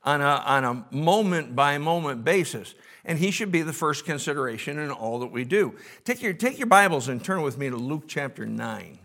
on 0.03 0.21
a, 0.21 0.43
on 0.45 0.63
a 0.63 0.95
moment 0.95 1.55
by 1.55 1.77
moment 1.77 2.23
basis. 2.23 2.75
And 3.03 3.19
He 3.19 3.31
should 3.31 3.51
be 3.51 3.61
the 3.61 3.73
first 3.73 4.05
consideration 4.05 4.79
in 4.79 4.91
all 4.91 5.19
that 5.19 5.31
we 5.31 5.43
do. 5.43 5.75
Take 6.05 6.21
your, 6.21 6.33
take 6.33 6.57
your 6.57 6.67
Bibles 6.67 7.07
and 7.07 7.23
turn 7.23 7.41
with 7.41 7.57
me 7.57 7.69
to 7.69 7.75
Luke 7.75 8.03
chapter 8.07 8.45
9. 8.45 8.99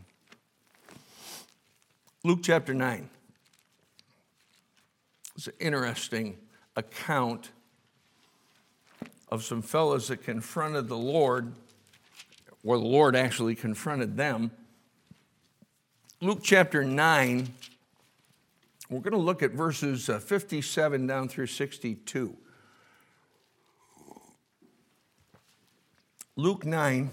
Luke 2.24 2.40
chapter 2.42 2.72
9. 2.72 3.08
It's 5.34 5.48
an 5.48 5.54
interesting 5.58 6.38
account 6.76 7.50
of 9.32 9.42
some 9.42 9.62
fellows 9.62 10.08
that 10.08 10.22
confronted 10.22 10.88
the 10.88 10.96
Lord, 10.96 11.54
or 12.62 12.76
the 12.76 12.84
Lord 12.84 13.16
actually 13.16 13.54
confronted 13.54 14.14
them. 14.14 14.50
Luke 16.20 16.40
chapter 16.42 16.84
9, 16.84 17.48
we're 18.90 19.00
going 19.00 19.12
to 19.12 19.18
look 19.18 19.42
at 19.42 19.52
verses 19.52 20.10
uh, 20.10 20.18
57 20.18 21.06
down 21.06 21.30
through 21.30 21.46
62. 21.46 22.36
Luke 26.36 26.66
9 26.66 27.10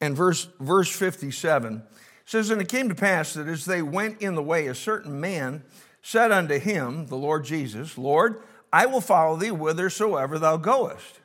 and 0.00 0.16
verse, 0.16 0.48
verse 0.58 0.88
57 0.88 1.82
says, 2.24 2.48
And 2.48 2.62
it 2.62 2.70
came 2.70 2.88
to 2.88 2.94
pass 2.94 3.34
that 3.34 3.46
as 3.46 3.66
they 3.66 3.82
went 3.82 4.22
in 4.22 4.36
the 4.36 4.42
way, 4.42 4.68
a 4.68 4.74
certain 4.74 5.20
man 5.20 5.64
said 6.00 6.32
unto 6.32 6.58
him, 6.58 7.08
the 7.08 7.16
Lord 7.16 7.44
Jesus, 7.44 7.98
Lord, 7.98 8.42
I 8.74 8.86
will 8.86 9.00
follow 9.00 9.36
thee 9.36 9.50
whithersoever 9.50 10.36
thou 10.36 10.56
goest. 10.56 11.20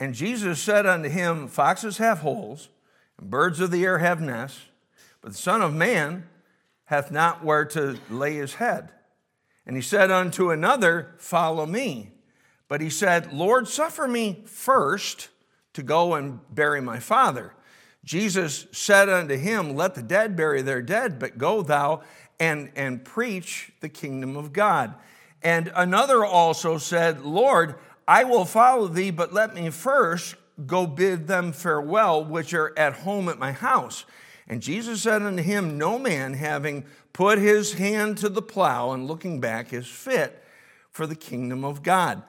And 0.00 0.16
Jesus 0.16 0.60
said 0.60 0.84
unto 0.84 1.08
him, 1.08 1.46
Foxes 1.46 1.98
have 1.98 2.18
holes, 2.18 2.70
and 3.20 3.30
birds 3.30 3.60
of 3.60 3.70
the 3.70 3.84
air 3.84 3.98
have 3.98 4.20
nests, 4.20 4.62
but 5.20 5.30
the 5.30 5.38
Son 5.38 5.62
of 5.62 5.72
Man 5.72 6.28
hath 6.86 7.12
not 7.12 7.44
where 7.44 7.64
to 7.66 8.00
lay 8.10 8.34
his 8.34 8.54
head. 8.54 8.90
And 9.64 9.76
he 9.76 9.82
said 9.82 10.10
unto 10.10 10.50
another, 10.50 11.14
Follow 11.18 11.66
me. 11.66 12.10
But 12.66 12.80
he 12.80 12.90
said, 12.90 13.32
Lord, 13.32 13.68
suffer 13.68 14.08
me 14.08 14.42
first 14.46 15.28
to 15.74 15.84
go 15.84 16.14
and 16.14 16.40
bury 16.52 16.80
my 16.80 16.98
father. 16.98 17.52
Jesus 18.04 18.66
said 18.72 19.08
unto 19.08 19.36
him, 19.36 19.76
Let 19.76 19.94
the 19.94 20.02
dead 20.02 20.34
bury 20.34 20.62
their 20.62 20.82
dead, 20.82 21.20
but 21.20 21.38
go 21.38 21.62
thou 21.62 22.02
and, 22.40 22.72
and 22.74 23.04
preach 23.04 23.70
the 23.78 23.88
kingdom 23.88 24.36
of 24.36 24.52
God. 24.52 24.96
And 25.46 25.70
another 25.76 26.24
also 26.24 26.76
said, 26.76 27.24
Lord, 27.24 27.76
I 28.08 28.24
will 28.24 28.44
follow 28.44 28.88
thee, 28.88 29.12
but 29.12 29.32
let 29.32 29.54
me 29.54 29.70
first 29.70 30.34
go 30.66 30.88
bid 30.88 31.28
them 31.28 31.52
farewell, 31.52 32.24
which 32.24 32.52
are 32.52 32.76
at 32.76 32.94
home 32.94 33.28
at 33.28 33.38
my 33.38 33.52
house. 33.52 34.06
And 34.48 34.60
Jesus 34.60 35.02
said 35.02 35.22
unto 35.22 35.44
him, 35.44 35.78
No 35.78 36.00
man 36.00 36.34
having 36.34 36.84
put 37.12 37.38
his 37.38 37.74
hand 37.74 38.18
to 38.18 38.28
the 38.28 38.42
plow 38.42 38.90
and 38.90 39.06
looking 39.06 39.38
back 39.38 39.72
is 39.72 39.86
fit 39.86 40.42
for 40.90 41.06
the 41.06 41.14
kingdom 41.14 41.64
of 41.64 41.84
God. 41.84 42.24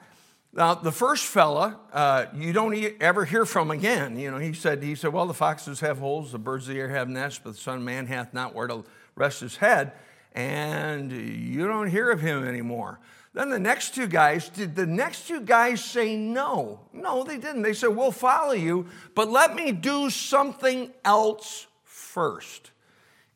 Now, 0.52 0.76
the 0.76 0.92
first 0.92 1.24
fella, 1.24 1.76
uh, 1.92 2.26
you 2.36 2.52
don't 2.52 2.72
ever 3.00 3.24
hear 3.24 3.44
from 3.44 3.72
again. 3.72 4.16
You 4.16 4.30
know, 4.30 4.38
he 4.38 4.52
said, 4.52 4.80
he 4.80 4.94
said, 4.94 5.12
well, 5.12 5.26
the 5.26 5.34
foxes 5.34 5.80
have 5.80 5.98
holes, 5.98 6.30
the 6.30 6.38
birds 6.38 6.68
of 6.68 6.74
the 6.74 6.80
air 6.80 6.90
have 6.90 7.08
nests, 7.08 7.40
but 7.42 7.54
the 7.54 7.58
son 7.58 7.78
of 7.78 7.82
man 7.82 8.06
hath 8.06 8.32
not 8.32 8.54
where 8.54 8.68
to 8.68 8.84
rest 9.16 9.40
his 9.40 9.56
head. 9.56 9.90
And 10.38 11.12
you 11.12 11.66
don't 11.66 11.88
hear 11.88 12.10
of 12.10 12.20
him 12.20 12.46
anymore. 12.46 13.00
Then 13.34 13.50
the 13.50 13.58
next 13.58 13.94
two 13.94 14.06
guys, 14.06 14.48
did 14.48 14.74
the 14.74 14.86
next 14.86 15.28
two 15.28 15.40
guys 15.40 15.84
say 15.84 16.16
no? 16.16 16.80
No, 16.92 17.24
they 17.24 17.38
didn't. 17.38 17.62
They 17.62 17.72
said, 17.72 17.88
we'll 17.88 18.10
follow 18.12 18.52
you, 18.52 18.86
but 19.14 19.28
let 19.28 19.54
me 19.54 19.72
do 19.72 20.10
something 20.10 20.92
else 21.04 21.66
first. 21.84 22.70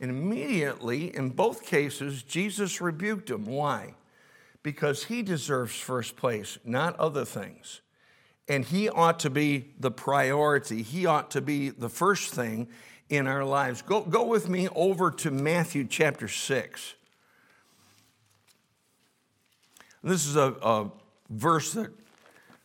And 0.00 0.10
immediately, 0.10 1.14
in 1.14 1.30
both 1.30 1.66
cases, 1.66 2.22
Jesus 2.22 2.80
rebuked 2.80 3.28
them. 3.28 3.44
Why? 3.44 3.94
because 4.62 5.04
he 5.04 5.22
deserves 5.22 5.78
first 5.78 6.16
place, 6.16 6.58
not 6.64 6.96
other 6.96 7.24
things. 7.24 7.80
And 8.48 8.64
he 8.64 8.88
ought 8.88 9.20
to 9.20 9.30
be 9.30 9.70
the 9.78 9.90
priority. 9.90 10.82
He 10.82 11.06
ought 11.06 11.30
to 11.32 11.40
be 11.40 11.70
the 11.70 11.88
first 11.88 12.32
thing 12.34 12.68
in 13.12 13.26
our 13.26 13.44
lives. 13.44 13.82
Go, 13.82 14.00
go 14.00 14.26
with 14.26 14.48
me 14.48 14.68
over 14.74 15.10
to 15.10 15.30
Matthew 15.30 15.86
chapter 15.86 16.28
6. 16.28 16.94
This 20.02 20.26
is 20.26 20.36
a, 20.36 20.54
a 20.62 20.90
verse 21.30 21.72
that 21.74 21.90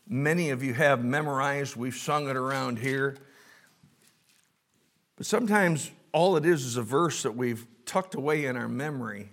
many 0.07 0.49
of 0.49 0.63
you 0.63 0.73
have 0.73 1.03
memorized. 1.03 1.75
We've 1.75 1.95
sung 1.95 2.29
it 2.29 2.35
around 2.35 2.79
here. 2.79 3.17
But 5.17 5.25
sometimes 5.25 5.91
all 6.11 6.37
it 6.37 6.45
is 6.45 6.65
is 6.65 6.77
a 6.77 6.81
verse 6.81 7.23
that 7.23 7.35
we've 7.35 7.65
tucked 7.85 8.15
away 8.15 8.45
in 8.45 8.57
our 8.57 8.67
memory 8.67 9.29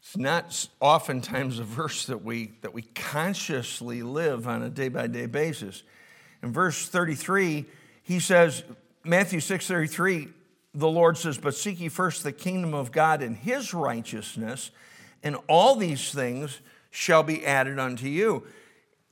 it's 0.00 0.16
not 0.16 0.68
oftentimes 0.80 1.58
a 1.58 1.64
verse 1.64 2.06
that 2.06 2.24
we, 2.24 2.52
that 2.62 2.72
we 2.72 2.82
consciously 2.82 4.02
live 4.02 4.48
on 4.48 4.62
a 4.62 4.70
day 4.70 4.88
by 4.88 5.06
day 5.06 5.26
basis. 5.26 5.82
In 6.42 6.52
verse 6.52 6.88
33, 6.88 7.66
he 8.02 8.18
says, 8.18 8.64
Matthew 9.04 9.40
6:33, 9.40 10.32
the 10.74 10.88
Lord 10.88 11.16
says, 11.16 11.38
But 11.38 11.54
seek 11.54 11.80
ye 11.80 11.88
first 11.88 12.22
the 12.22 12.32
kingdom 12.32 12.74
of 12.74 12.92
God 12.92 13.22
and 13.22 13.36
his 13.36 13.74
righteousness, 13.74 14.70
and 15.22 15.36
all 15.48 15.76
these 15.76 16.12
things 16.12 16.60
shall 16.90 17.22
be 17.22 17.44
added 17.44 17.78
unto 17.78 18.06
you. 18.06 18.46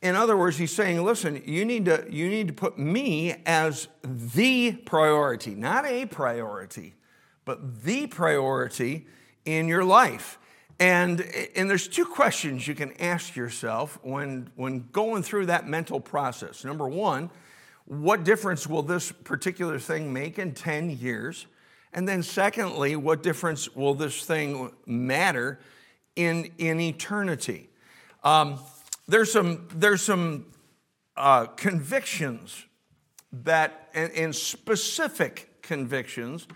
In 0.01 0.15
other 0.15 0.37
words, 0.37 0.59
he's 0.59 0.75
saying, 0.75 1.03
listen, 1.03 1.43
you 1.45 1.65
need 1.65 1.87
to, 1.87 2.07
you 2.09 2.29
need 2.29 2.47
to 2.49 2.53
put 2.53 2.79
me 2.79 3.35
as 3.47 3.89
the 4.03 4.73
priority, 4.73 5.55
not 5.57 5.85
a 5.87 6.07
priority, 6.07 6.95
but 7.45 7.83
the 7.83 8.07
priority 8.07 9.07
in 9.45 9.67
your 9.67 9.85
life. 9.85 10.39
And, 10.79 11.21
and 11.57 11.69
there's 11.69 11.89
two 11.89 12.05
questions 12.05 12.69
you 12.69 12.77
can 12.77 12.93
ask 13.01 13.35
yourself 13.35 13.99
when, 14.03 14.51
when 14.55 14.89
going 14.93 15.25
through 15.25 15.47
that 15.47 15.67
mental 15.67 15.99
process. 15.99 16.65
Number 16.65 16.87
one, 16.87 17.31
what 17.89 18.23
difference 18.23 18.67
will 18.67 18.83
this 18.83 19.11
particular 19.11 19.79
thing 19.79 20.13
make 20.13 20.39
in 20.39 20.53
10 20.53 20.91
years? 20.91 21.47
And 21.95 22.07
then, 22.07 22.23
secondly, 22.23 22.97
what 22.97 23.23
difference 23.23 23.75
will 23.75 23.95
this 23.95 24.25
thing 24.25 24.71
matter 24.85 25.59
in, 26.15 26.53
in 26.59 26.81
eternity? 26.81 27.71
Um, 28.23 28.59
there's 29.07 29.33
some, 29.33 29.69
there's 29.75 30.03
some 30.03 30.47
uh, 31.17 31.47
convictions 31.47 32.67
that, 33.33 33.89
and, 33.95 34.13
and 34.13 34.37
specific 34.37 35.63
convictions 35.63 36.47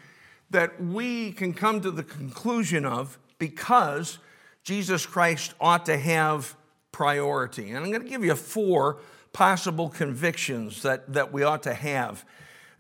that 0.51 0.79
we 0.83 1.33
can 1.33 1.55
come 1.55 1.81
to 1.81 1.91
the 1.91 2.03
conclusion 2.03 2.85
of 2.85 3.19
because 3.39 4.19
Jesus 4.65 5.07
Christ 5.07 5.55
ought 5.59 5.87
to 5.87 5.97
have 5.97 6.55
priority. 6.93 7.71
And 7.71 7.79
I'm 7.79 7.91
going 7.91 8.03
to 8.03 8.09
give 8.09 8.23
you 8.23 8.35
four 8.35 8.99
possible 9.33 9.89
convictions 9.89 10.83
that, 10.83 11.13
that 11.13 11.33
we 11.33 11.43
ought 11.43 11.63
to 11.65 11.75
have. 11.75 12.25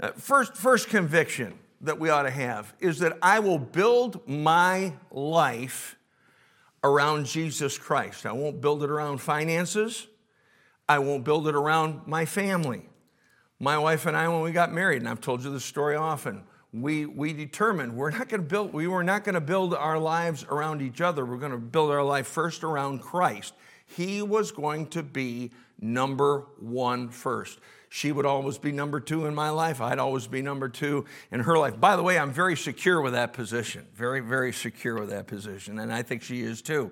Uh, 0.01 0.11
first, 0.13 0.57
first 0.57 0.89
conviction 0.89 1.59
that 1.81 1.99
we 1.99 2.11
ought 2.11 2.23
to 2.23 2.31
have 2.31 2.73
is 2.81 2.99
that 3.01 3.19
I 3.23 3.41
will 3.41 3.59
build 3.59 4.27
my 4.29 4.93
life 5.11 5.97
around 6.85 7.27
Jesus 7.27 7.79
Christ. 7.79 8.27
I 8.27 8.33
won't 8.33 8.61
build 8.61 8.83
it 8.83 8.91
around 8.91 9.19
finances. 9.19 10.07
I 10.89 10.99
won't 10.99 11.25
build 11.25 11.49
it 11.49 11.55
around 11.55 12.07
my 12.07 12.25
family. 12.25 12.89
My 13.59 13.79
wife 13.79 14.07
and 14.07 14.17
I, 14.17 14.29
when 14.29 14.41
we 14.43 14.53
got 14.53 14.73
married, 14.73 15.03
and 15.03 15.09
I've 15.09 15.21
told 15.21 15.45
you 15.45 15.51
this 15.51 15.65
story 15.65 15.95
often, 15.95 16.43
we, 16.73 17.07
we 17.07 17.33
determined 17.33 17.97
we're 17.97 18.11
not 18.11 18.29
going 18.29 18.43
to 18.43 18.49
build, 18.49 18.73
we 18.73 18.89
were 18.89 19.05
not 19.05 19.25
going 19.25 19.35
to 19.35 19.41
build 19.41 19.75
our 19.75 19.99
lives 19.99 20.45
around 20.45 20.83
each 20.83 21.01
other. 21.01 21.25
We're 21.25 21.37
going 21.37 21.53
to 21.53 21.59
build 21.59 21.91
our 21.91 22.03
life 22.03 22.27
first 22.27 22.65
around 22.65 23.01
Christ. 23.01 23.55
He 23.87 24.23
was 24.23 24.51
going 24.51 24.87
to 24.89 25.03
be 25.03 25.51
number 25.83 26.47
one 26.59 27.11
first. 27.11 27.59
She 27.91 28.11
would 28.11 28.25
always 28.25 28.57
be 28.57 28.73
number 28.73 29.01
two 29.01 29.27
in 29.27 29.35
my 29.35 29.51
life. 29.51 29.83
I'd 29.83 29.99
always 29.99 30.27
be 30.27 30.41
number 30.41 30.71
two 30.71 31.05
in 31.31 31.41
her 31.41 31.59
life. 31.59 31.79
By 31.79 31.95
the 31.97 32.03
way, 32.03 32.19
I'm 32.19 32.33
very 32.33 32.57
secure 32.57 33.03
with 33.03 33.13
that 33.13 33.35
position. 33.35 33.87
Very, 33.95 34.21
very 34.21 34.53
secure 34.53 34.99
with 34.99 35.11
that 35.11 35.27
position. 35.27 35.79
And 35.79 35.93
I 35.93 36.03
think 36.03 36.23
she 36.23 36.41
is 36.41 36.63
too. 36.63 36.91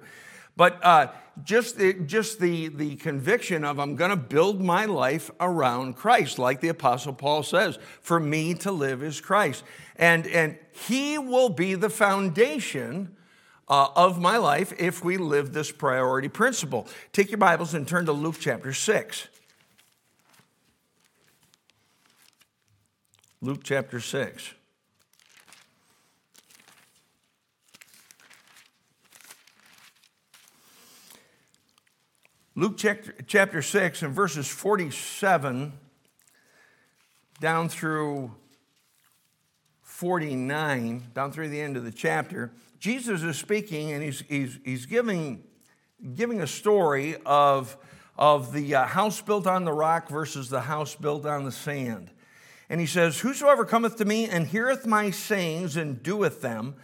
But 0.57 0.85
uh, 0.85 1.07
just, 1.43 1.79
the, 1.79 1.95
just 1.95 2.39
the, 2.39 2.69
the 2.69 2.97
conviction 2.97 3.65
of 3.65 3.79
I'm 3.79 3.97
going 3.97 4.11
to 4.11 4.17
build 4.17 4.61
my 4.61 4.85
life 4.85 5.31
around 5.41 5.95
Christ, 5.97 6.39
like 6.39 6.61
the 6.61 6.69
Apostle 6.69 7.15
Paul 7.15 7.45
says, 7.45 7.79
for 8.03 8.21
me 8.21 8.53
to 8.57 8.71
live 8.71 9.03
is 9.03 9.23
Christ. 9.23 9.65
And, 9.97 10.27
and 10.27 10.59
He 10.73 11.17
will 11.17 11.49
be 11.49 11.77
the 11.77 11.89
foundation 11.89 13.17
uh, 13.71 13.89
of 13.95 14.21
my 14.21 14.37
life 14.37 14.73
if 14.79 15.05
we 15.05 15.17
live 15.17 15.53
this 15.53 15.71
priority 15.71 16.29
principle. 16.29 16.89
Take 17.13 17.31
your 17.31 17.39
Bibles 17.39 17.73
and 17.73 17.87
turn 17.87 18.05
to 18.07 18.13
Luke 18.13 18.37
chapter 18.41 18.73
6. 18.73 19.29
Luke 23.41 23.61
chapter 23.63 24.01
6. 24.01 24.55
Luke 32.57 32.77
chapter 32.77 33.63
6 33.63 34.03
and 34.03 34.13
verses 34.13 34.49
47 34.49 35.73
down 37.41 37.69
through 37.71 38.35
49, 39.83 41.05
down 41.15 41.33
through 41.33 41.49
the 41.49 41.61
end 41.61 41.77
of 41.77 41.85
the 41.85 41.93
chapter, 41.93 42.51
Jesus 42.81 43.23
is 43.23 43.37
speaking 43.37 43.93
and 43.93 44.03
he's, 44.03 44.25
he's, 44.27 44.59
he's 44.65 44.87
giving, 44.87 45.45
giving 46.15 46.41
a 46.41 46.47
story 46.47 47.17
of, 47.27 47.77
of 48.17 48.55
the 48.55 48.75
uh, 48.75 48.87
house 48.87 49.21
built 49.21 49.47
on 49.47 49.67
the 49.67 49.73
rock 49.73 50.09
versus 50.09 50.49
the 50.49 50.63
house 50.63 50.95
built 50.95 51.27
on 51.27 51.45
the 51.45 51.53
sand. 51.53 52.11
And 52.71 52.81
he 52.81 52.87
says, 52.87 53.21
Whosoever 53.21 53.67
cometh 53.67 53.97
to 53.97 54.07
me 54.07 54.31
and 54.31 54.47
heareth 54.47 54.87
my 54.87 55.11
sayings 55.11 55.77
and 55.77 56.03
doeth 56.03 56.41
them, 56.41 56.75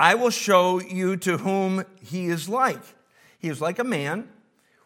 I 0.00 0.16
will 0.16 0.30
show 0.30 0.80
you 0.80 1.16
to 1.18 1.38
whom 1.38 1.84
he 2.02 2.26
is 2.26 2.48
like. 2.48 2.82
He 3.38 3.48
is 3.48 3.60
like 3.60 3.78
a 3.78 3.84
man 3.84 4.28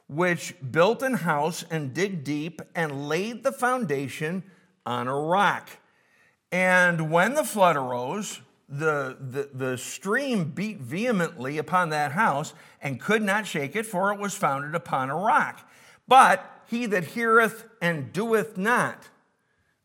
which 0.09 0.55
built 0.71 1.03
an 1.03 1.15
house 1.15 1.65
and 1.71 1.95
dig 1.95 2.23
deep 2.23 2.61
and 2.75 3.09
laid 3.09 3.45
the 3.45 3.53
foundation 3.53 4.43
on 4.85 5.09
a 5.09 5.15
rock. 5.15 5.71
And 6.53 7.11
when 7.11 7.35
the 7.35 7.45
flood 7.45 7.77
arose, 7.77 8.41
the, 8.71 9.17
the, 9.21 9.51
the 9.53 9.79
stream 9.79 10.45
beat 10.45 10.79
vehemently 10.79 11.59
upon 11.59 11.91
that 11.91 12.13
house 12.13 12.55
and 12.81 13.01
could 13.01 13.23
not 13.23 13.47
shake 13.47 13.75
it, 13.75 13.85
for 13.85 14.13
it 14.13 14.21
was 14.21 14.35
founded 14.35 14.75
upon 14.75 15.11
a 15.11 15.17
rock. 15.17 15.69
But 16.07 16.63
he 16.69 16.87
that 16.87 17.05
heareth 17.05 17.67
and 17.83 18.13
doeth 18.13 18.57
not, 18.57 19.09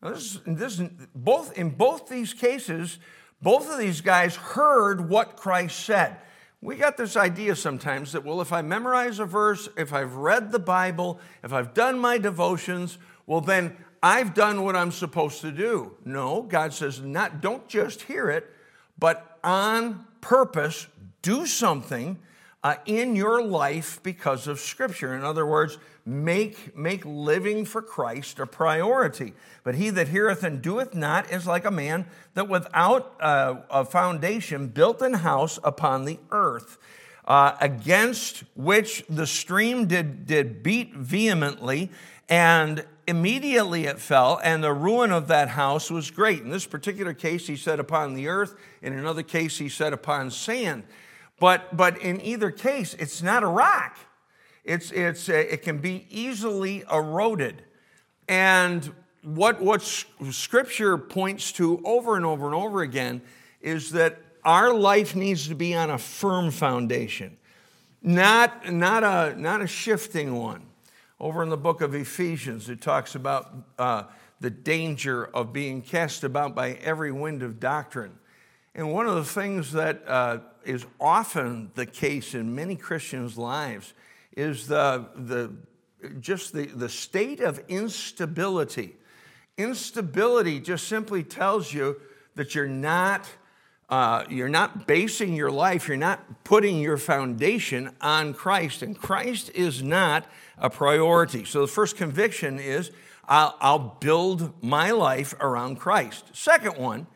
this, 0.02 0.38
this, 0.46 0.80
both, 1.14 1.56
in 1.58 1.70
both 1.70 2.08
these 2.08 2.32
cases, 2.32 2.98
both 3.42 3.70
of 3.70 3.78
these 3.78 4.00
guys 4.00 4.36
heard 4.36 5.08
what 5.08 5.36
Christ 5.36 5.80
said. 5.80 6.16
We 6.60 6.76
got 6.76 6.96
this 6.96 7.16
idea 7.16 7.56
sometimes 7.56 8.12
that, 8.12 8.24
well, 8.24 8.40
if 8.40 8.52
I 8.52 8.62
memorize 8.62 9.18
a 9.18 9.24
verse, 9.24 9.68
if 9.76 9.92
I've 9.92 10.14
read 10.14 10.52
the 10.52 10.58
Bible, 10.58 11.20
if 11.42 11.52
I've 11.52 11.74
done 11.74 11.98
my 11.98 12.18
devotions, 12.18 12.98
well, 13.26 13.40
then 13.40 13.76
I've 14.02 14.34
done 14.34 14.62
what 14.62 14.76
I'm 14.76 14.92
supposed 14.92 15.40
to 15.40 15.50
do. 15.50 15.96
No, 16.04 16.42
God 16.42 16.72
says, 16.72 17.00
not, 17.00 17.40
don't 17.40 17.68
just 17.68 18.02
hear 18.02 18.30
it, 18.30 18.48
but 18.98 19.38
on 19.44 20.06
purpose, 20.20 20.86
do 21.22 21.46
something 21.46 22.18
uh, 22.62 22.74
in 22.84 23.14
your 23.14 23.42
life 23.42 24.00
because 24.02 24.48
of 24.48 24.58
Scripture. 24.58 25.14
In 25.14 25.22
other 25.22 25.46
words, 25.46 25.78
make, 26.04 26.76
make 26.76 27.04
living 27.04 27.64
for 27.64 27.80
Christ 27.80 28.40
a 28.40 28.46
priority. 28.46 29.34
But 29.62 29.76
he 29.76 29.90
that 29.90 30.08
heareth 30.08 30.42
and 30.42 30.60
doeth 30.62 30.94
not 30.94 31.30
is 31.30 31.46
like 31.46 31.64
a 31.64 31.70
man 31.70 32.06
that 32.34 32.48
without 32.48 33.14
uh, 33.20 33.56
a 33.70 33.84
foundation 33.84 34.68
built 34.68 35.00
an 35.02 35.14
house 35.14 35.60
upon 35.62 36.06
the 36.06 36.18
earth, 36.32 36.78
uh, 37.24 37.56
against 37.60 38.44
which 38.54 39.04
the 39.08 39.26
stream 39.26 39.86
did, 39.86 40.26
did 40.26 40.62
beat 40.62 40.94
vehemently, 40.94 41.90
and 42.28 42.84
immediately 43.06 43.86
it 43.86 43.98
fell, 43.98 44.40
and 44.42 44.62
the 44.62 44.72
ruin 44.72 45.12
of 45.12 45.28
that 45.28 45.50
house 45.50 45.90
was 45.90 46.10
great. 46.10 46.42
In 46.42 46.50
this 46.50 46.66
particular 46.66 47.14
case, 47.14 47.46
he 47.46 47.56
said 47.56 47.78
upon 47.78 48.14
the 48.14 48.28
earth. 48.28 48.54
In 48.82 48.92
another 48.92 49.22
case, 49.22 49.58
he 49.58 49.68
said 49.68 49.92
upon 49.92 50.30
sand. 50.30 50.84
But, 51.38 51.76
but 51.76 51.98
in 51.98 52.20
either 52.20 52.50
case, 52.50 52.94
it's 52.94 53.22
not 53.22 53.42
a 53.42 53.46
rock. 53.46 53.96
It's, 54.64 54.90
it's, 54.90 55.28
uh, 55.28 55.34
it 55.34 55.62
can 55.62 55.78
be 55.78 56.06
easily 56.10 56.84
eroded. 56.90 57.62
And 58.28 58.92
what, 59.22 59.60
what 59.60 59.82
Scripture 59.82 60.98
points 60.98 61.52
to 61.52 61.80
over 61.84 62.16
and 62.16 62.26
over 62.26 62.46
and 62.46 62.54
over 62.54 62.82
again 62.82 63.22
is 63.60 63.90
that 63.92 64.18
our 64.44 64.72
life 64.72 65.14
needs 65.14 65.48
to 65.48 65.54
be 65.54 65.74
on 65.74 65.90
a 65.90 65.98
firm 65.98 66.50
foundation, 66.50 67.36
not, 68.02 68.72
not, 68.72 69.02
a, 69.02 69.40
not 69.40 69.60
a 69.60 69.66
shifting 69.66 70.36
one. 70.36 70.62
Over 71.18 71.42
in 71.42 71.48
the 71.48 71.56
book 71.56 71.80
of 71.80 71.94
Ephesians, 71.94 72.68
it 72.68 72.82
talks 72.82 73.14
about 73.14 73.50
uh, 73.78 74.04
the 74.40 74.50
danger 74.50 75.24
of 75.24 75.50
being 75.52 75.80
cast 75.80 76.24
about 76.24 76.54
by 76.54 76.72
every 76.72 77.10
wind 77.10 77.42
of 77.42 77.58
doctrine. 77.58 78.18
And 78.74 78.92
one 78.92 79.06
of 79.06 79.14
the 79.14 79.24
things 79.24 79.72
that 79.72 80.02
uh, 80.06 80.38
is 80.62 80.84
often 81.00 81.70
the 81.74 81.86
case 81.86 82.34
in 82.34 82.54
many 82.54 82.76
Christians' 82.76 83.38
lives 83.38 83.94
is 84.36 84.68
the, 84.68 85.06
the, 85.14 85.54
just 86.20 86.52
the, 86.52 86.66
the 86.66 86.90
state 86.90 87.40
of 87.40 87.62
instability. 87.68 88.96
Instability 89.56 90.60
just 90.60 90.86
simply 90.86 91.22
tells 91.22 91.72
you 91.72 91.98
that 92.34 92.54
you're 92.54 92.68
not, 92.68 93.26
uh, 93.88 94.24
you're 94.28 94.50
not 94.50 94.86
basing 94.86 95.34
your 95.34 95.50
life, 95.50 95.88
you're 95.88 95.96
not 95.96 96.44
putting 96.44 96.78
your 96.78 96.98
foundation 96.98 97.94
on 98.02 98.34
Christ, 98.34 98.82
and 98.82 98.98
Christ 98.98 99.50
is 99.54 99.82
not 99.82 100.26
a 100.58 100.70
priority. 100.70 101.44
So 101.44 101.60
the 101.60 101.66
first 101.66 101.96
conviction 101.96 102.58
is 102.58 102.90
I'll, 103.28 103.56
I'll 103.60 103.96
build 104.00 104.62
my 104.62 104.92
life 104.92 105.34
around 105.40 105.76
Christ. 105.76 106.24
Second 106.32 106.78
one 106.78 107.06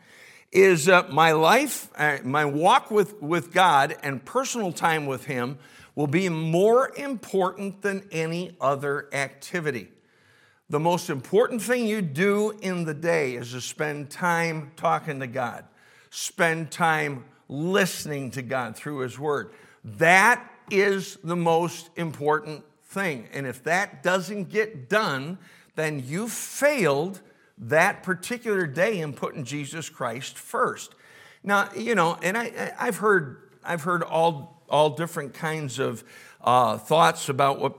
is 0.51 0.89
uh, 0.89 1.07
my 1.09 1.31
life, 1.31 1.89
uh, 1.95 2.17
my 2.23 2.43
walk 2.45 2.91
with, 2.91 3.21
with 3.21 3.53
God 3.53 3.95
and 4.03 4.23
personal 4.23 4.73
time 4.73 5.05
with 5.05 5.25
Him 5.25 5.57
will 5.95 6.07
be 6.07 6.29
more 6.29 6.91
important 6.97 7.81
than 7.81 8.07
any 8.11 8.55
other 8.59 9.07
activity. 9.13 9.89
The 10.69 10.79
most 10.79 11.09
important 11.09 11.61
thing 11.61 11.85
you 11.85 12.01
do 12.01 12.51
in 12.61 12.85
the 12.85 12.93
day 12.93 13.35
is 13.35 13.51
to 13.51 13.61
spend 13.61 14.09
time 14.09 14.71
talking 14.75 15.19
to 15.19 15.27
God, 15.27 15.65
spend 16.09 16.71
time 16.71 17.25
listening 17.49 18.31
to 18.31 18.41
God 18.41 18.75
through 18.75 18.99
His 18.99 19.19
Word. 19.19 19.51
That 19.83 20.49
is 20.69 21.17
the 21.23 21.35
most 21.35 21.89
important 21.97 22.63
thing. 22.91 23.27
And 23.33 23.47
if 23.47 23.63
that 23.63 24.03
doesn't 24.03 24.49
get 24.49 24.89
done, 24.89 25.37
then 25.75 26.03
you 26.05 26.27
failed 26.27 27.21
that 27.57 28.03
particular 28.03 28.67
day 28.67 28.99
in 28.99 29.13
putting 29.13 29.45
Jesus 29.45 29.89
Christ 29.89 30.37
first. 30.37 30.93
Now, 31.43 31.69
you 31.75 31.95
know, 31.95 32.17
and 32.21 32.37
I, 32.37 32.73
I've 32.79 32.97
heard, 32.97 33.49
I've 33.63 33.83
heard 33.83 34.03
all, 34.03 34.61
all 34.69 34.91
different 34.91 35.33
kinds 35.33 35.79
of 35.79 36.03
uh, 36.43 36.77
thoughts 36.77 37.29
about 37.29 37.59
what, 37.59 37.77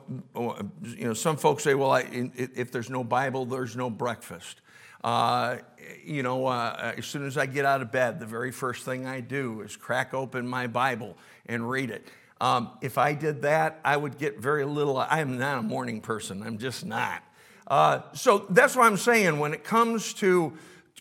you 0.83 1.05
know, 1.05 1.15
some 1.15 1.37
folks 1.37 1.63
say, 1.63 1.75
well, 1.75 1.91
I, 1.91 2.31
if 2.35 2.73
there's 2.73 2.91
no 2.91 3.05
Bible, 3.05 3.45
there's 3.45 3.77
no 3.77 3.91
breakfast. 3.91 4.61
Uh, 5.05 5.59
you 6.05 6.23
know, 6.23 6.47
uh, 6.47 6.95
as 6.97 7.07
soon 7.07 7.27
as 7.27 7.37
I 7.37 7.47
get 7.47 7.65
out 7.65 7.83
of 7.83 7.91
bed, 7.91 8.21
the 8.21 8.27
very 8.27 8.53
first 8.53 8.85
thing 8.85 9.05
I 9.05 9.21
do 9.21 9.61
is 9.63 9.77
crack 9.77 10.15
open 10.15 10.47
my 10.47 10.69
Bible 10.69 11.17
and 11.47 11.69
read 11.69 11.91
it. 11.91 12.07
Um, 12.43 12.73
if 12.81 12.99
I 12.99 13.15
did 13.15 13.43
that, 13.43 13.79
I 13.85 13.97
would 13.97 14.19
get 14.19 14.41
very 14.41 14.65
little. 14.65 14.99
I 14.99 15.21
am 15.21 15.39
not 15.39 15.59
a 15.59 15.63
morning 15.63 16.01
person, 16.01 16.43
I'm 16.43 16.59
just 16.59 16.85
not. 16.85 17.23
Uh, 17.69 18.01
so 18.15 18.47
that's 18.51 18.75
what 18.75 18.87
I'm 18.87 18.97
saying. 18.97 19.39
When 19.39 19.55
it 19.55 19.63
comes 19.63 20.13
to 20.15 20.53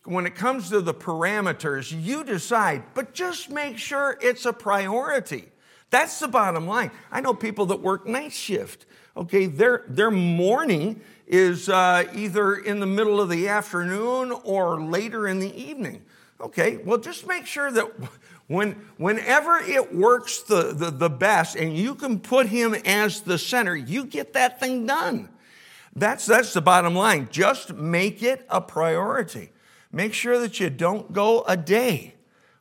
when 0.04 0.28
it 0.28 0.36
comes 0.36 0.70
to 0.70 0.82
the 0.82 0.94
parameters, 0.94 1.92
you 1.92 2.24
decide, 2.24 2.84
but 2.94 3.14
just 3.14 3.50
make 3.50 3.80
sure 3.80 4.18
it's 4.22 4.46
a 4.46 4.54
priority. 4.54 5.46
That's 5.90 6.20
the 6.20 6.28
bottom 6.28 6.68
line. 6.68 6.92
I 7.12 7.22
know 7.22 7.34
people 7.34 7.66
that 7.68 7.82
work 7.82 8.08
night 8.08 8.34
shift. 8.34 8.86
Okay, 9.18 9.46
their, 9.46 9.84
their 9.88 10.10
morning 10.10 11.02
is 11.28 11.70
uh, 11.70 12.06
either 12.16 12.56
in 12.56 12.80
the 12.80 12.86
middle 12.86 13.20
of 13.20 13.30
the 13.30 13.48
afternoon 13.48 14.32
or 14.44 14.82
later 14.82 15.28
in 15.28 15.40
the 15.40 15.54
evening. 15.54 16.04
Okay, 16.42 16.78
well, 16.78 16.98
just 16.98 17.28
make 17.28 17.46
sure 17.46 17.72
that 17.72 17.86
when, 18.48 18.72
whenever 18.98 19.60
it 19.60 19.94
works 19.94 20.42
the, 20.42 20.74
the, 20.74 20.90
the 20.90 21.10
best 21.10 21.56
and 21.56 21.78
you 21.78 21.94
can 21.94 22.20
put 22.20 22.48
him 22.48 22.74
as 22.86 23.22
the 23.22 23.38
center, 23.38 23.76
you 23.76 24.06
get 24.06 24.34
that 24.34 24.60
thing 24.60 24.86
done. 24.86 25.30
That's, 25.96 26.26
that's 26.26 26.54
the 26.54 26.62
bottom 26.62 26.96
line. 26.96 27.28
Just 27.32 27.74
make 27.74 28.24
it 28.24 28.46
a 28.50 28.60
priority. 28.60 29.52
Make 29.92 30.14
sure 30.14 30.40
that 30.40 30.60
you 30.60 30.70
don't 30.70 31.14
go 31.14 31.44
a 31.44 31.56
day 31.56 32.16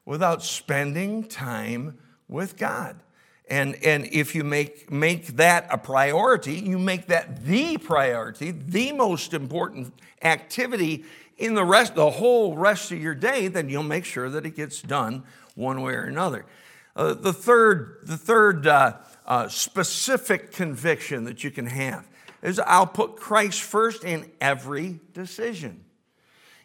without 0.05 0.43
spending 0.43 1.25
time 1.25 1.99
with 2.29 2.57
God. 2.57 2.97
And, 3.49 3.77
and 3.85 4.07
if 4.13 4.35
you 4.35 4.45
make, 4.45 4.91
make 4.93 5.27
that 5.37 5.67
a 5.71 5.79
priority, 5.79 6.55
you 6.55 6.79
make 6.79 7.07
that 7.07 7.45
the 7.45 7.79
priority, 7.79 8.53
the 8.53 8.93
most 8.93 9.35
important 9.35 9.93
activity 10.23 11.05
in 11.41 11.55
the 11.55 11.65
rest, 11.65 11.95
the 11.95 12.11
whole 12.11 12.55
rest 12.55 12.93
of 12.93 13.01
your 13.01 13.15
day, 13.15 13.49
then 13.49 13.69
you'll 13.71 13.83
make 13.83 14.05
sure 14.05 14.29
that 14.29 14.45
it 14.45 14.55
gets 14.55 14.83
done 14.83 15.25
one 15.55 15.81
way 15.81 15.95
or 15.95 16.05
another. 16.05 16.45
Uh, 16.95 17.15
the 17.15 17.33
third, 17.33 17.97
the 18.03 18.17
third 18.17 18.67
uh, 18.67 18.99
uh, 19.27 19.49
specific 19.49 20.53
conviction 20.53 21.25
that 21.25 21.43
you 21.43 21.51
can 21.51 21.67
have 21.67 22.07
is 22.43 22.61
I'll 22.61 22.87
put 22.87 23.17
Christ 23.17 23.63
first 23.63 24.05
in 24.05 24.31
every 24.41 25.01
decision. 25.15 25.85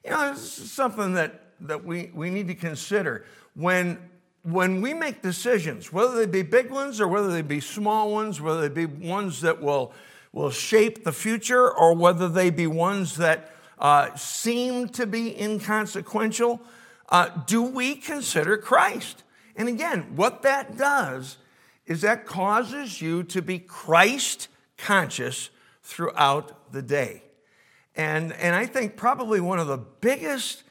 You 0.04 0.12
know, 0.12 0.34
this 0.34 0.60
is 0.60 0.72
something 0.72 1.14
that, 1.14 1.42
that 1.62 1.86
we, 1.86 2.12
we 2.14 2.30
need 2.30 2.48
to 2.50 2.56
consider. 2.56 3.26
When, 3.56 3.98
when 4.44 4.82
we 4.82 4.94
make 4.94 5.22
decisions, 5.22 5.94
whether 5.94 6.18
they 6.18 6.26
be 6.26 6.42
big 6.42 6.70
ones 6.70 7.00
or 7.00 7.08
whether 7.08 7.32
they 7.32 7.42
be 7.42 7.62
small 7.62 8.12
ones, 8.12 8.42
whether 8.42 8.68
they 8.68 8.86
be 8.86 8.86
ones 8.86 9.40
that 9.42 9.62
will, 9.62 9.94
will 10.34 10.52
shape 10.52 11.06
the 11.06 11.14
future 11.14 11.72
or 11.72 11.96
whether 11.96 12.28
they 12.28 12.50
be 12.50 12.68
ones 12.68 13.16
that 13.18 13.55
uh, 13.80 14.16
seem 14.16 14.90
to 14.90 15.06
be 15.06 15.40
inconsequential, 15.40 16.62
uh, 17.10 17.30
do 17.46 17.62
we 17.62 17.96
consider 17.96 18.58
Christ? 18.58 19.24
And 19.56 19.70
again, 19.70 20.16
what 20.16 20.42
that 20.42 20.78
does 20.78 21.38
is 21.86 22.02
that 22.02 22.26
causes 22.26 23.02
you 23.02 23.24
to 23.24 23.42
be 23.42 23.60
Christ 23.60 24.48
conscious 24.78 25.50
throughout 25.84 26.72
the 26.72 26.82
day. 26.82 27.24
And, 27.96 28.34
and 28.34 28.56
I 28.56 28.66
think 28.66 28.98
probably 28.98 29.40
one 29.40 29.60
of 29.60 29.68
the 29.68 29.78
biggest, 29.78 30.64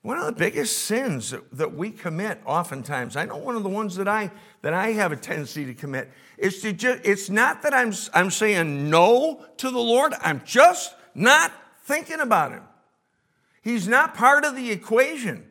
one 0.00 0.18
of 0.18 0.24
the 0.24 0.32
biggest 0.32 0.78
sins 0.78 1.30
that, 1.30 1.56
that 1.56 1.74
we 1.74 1.90
commit 1.90 2.40
oftentimes, 2.44 3.14
I 3.14 3.26
know 3.26 3.36
one 3.36 3.54
of 3.54 3.62
the 3.62 3.68
ones 3.68 3.96
that 3.96 4.08
I, 4.08 4.30
that 4.62 4.74
I 4.74 4.92
have 4.92 5.12
a 5.12 5.16
tendency 5.16 5.64
to 5.66 5.74
commit, 5.74 6.10
is 6.38 6.60
to 6.62 6.72
just, 6.72 7.04
it's 7.04 7.30
not 7.30 7.62
that 7.62 7.74
I'm, 7.74 7.92
I'm 8.14 8.30
saying 8.30 8.90
no 8.90 9.44
to 9.58 9.70
the 9.70 9.78
Lord, 9.78 10.14
I'm 10.22 10.42
just 10.44 10.94
not 11.14 11.52
thinking 11.84 12.20
about 12.20 12.52
Him. 12.52 12.62
He's 13.62 13.86
not 13.86 14.14
part 14.14 14.44
of 14.44 14.56
the 14.56 14.70
equation. 14.70 15.44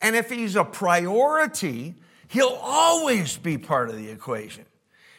And 0.00 0.14
if 0.14 0.30
He's 0.30 0.56
a 0.56 0.64
priority, 0.64 1.94
He'll 2.28 2.58
always 2.60 3.36
be 3.36 3.58
part 3.58 3.88
of 3.88 3.96
the 3.96 4.10
equation. 4.10 4.64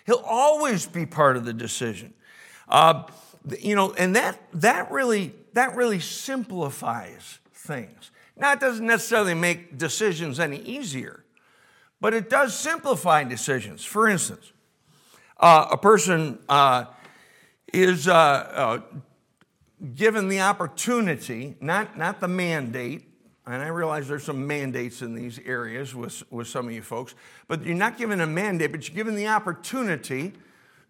He'll 0.06 0.24
always 0.26 0.86
be 0.86 1.06
part 1.06 1.38
of 1.38 1.46
the 1.46 1.54
decision. 1.54 2.14
Uh, 2.68 3.04
you 3.60 3.76
know, 3.76 3.94
and 3.94 4.16
that, 4.16 4.40
that, 4.54 4.92
really, 4.92 5.34
that 5.54 5.76
really 5.76 6.00
simplifies 6.00 7.40
things. 7.54 8.12
Now, 8.36 8.54
it 8.54 8.60
doesn't 8.60 8.86
necessarily 8.86 9.34
make 9.34 9.78
decisions 9.78 10.40
any 10.40 10.60
easier, 10.60 11.24
but 12.00 12.14
it 12.14 12.30
does 12.30 12.58
simplify 12.58 13.24
decisions. 13.24 13.84
For 13.84 14.08
instance, 14.08 14.52
uh, 15.40 15.68
a 15.72 15.78
person 15.78 16.40
uh, 16.48 16.86
is 17.74 18.08
uh, 18.08 18.14
uh 18.14 18.82
given 19.96 20.28
the 20.28 20.42
opportunity, 20.42 21.56
not, 21.62 21.98
not 21.98 22.20
the 22.20 22.28
mandate, 22.28 23.04
and 23.46 23.62
I 23.62 23.68
realize 23.68 24.08
there's 24.08 24.24
some 24.24 24.46
mandates 24.46 25.02
in 25.02 25.14
these 25.14 25.40
areas 25.46 25.96
with, 25.96 26.24
with 26.32 26.48
some 26.48 26.68
of 26.68 26.74
you 26.74 26.82
folks, 26.82 27.16
but 27.48 27.64
you're 27.64 27.76
not 27.76 27.98
given 27.98 28.20
a 28.20 28.28
mandate, 28.28 28.72
but 28.72 28.88
you're 28.88 28.96
given 28.96 29.16
the 29.16 29.28
opportunity 29.28 30.34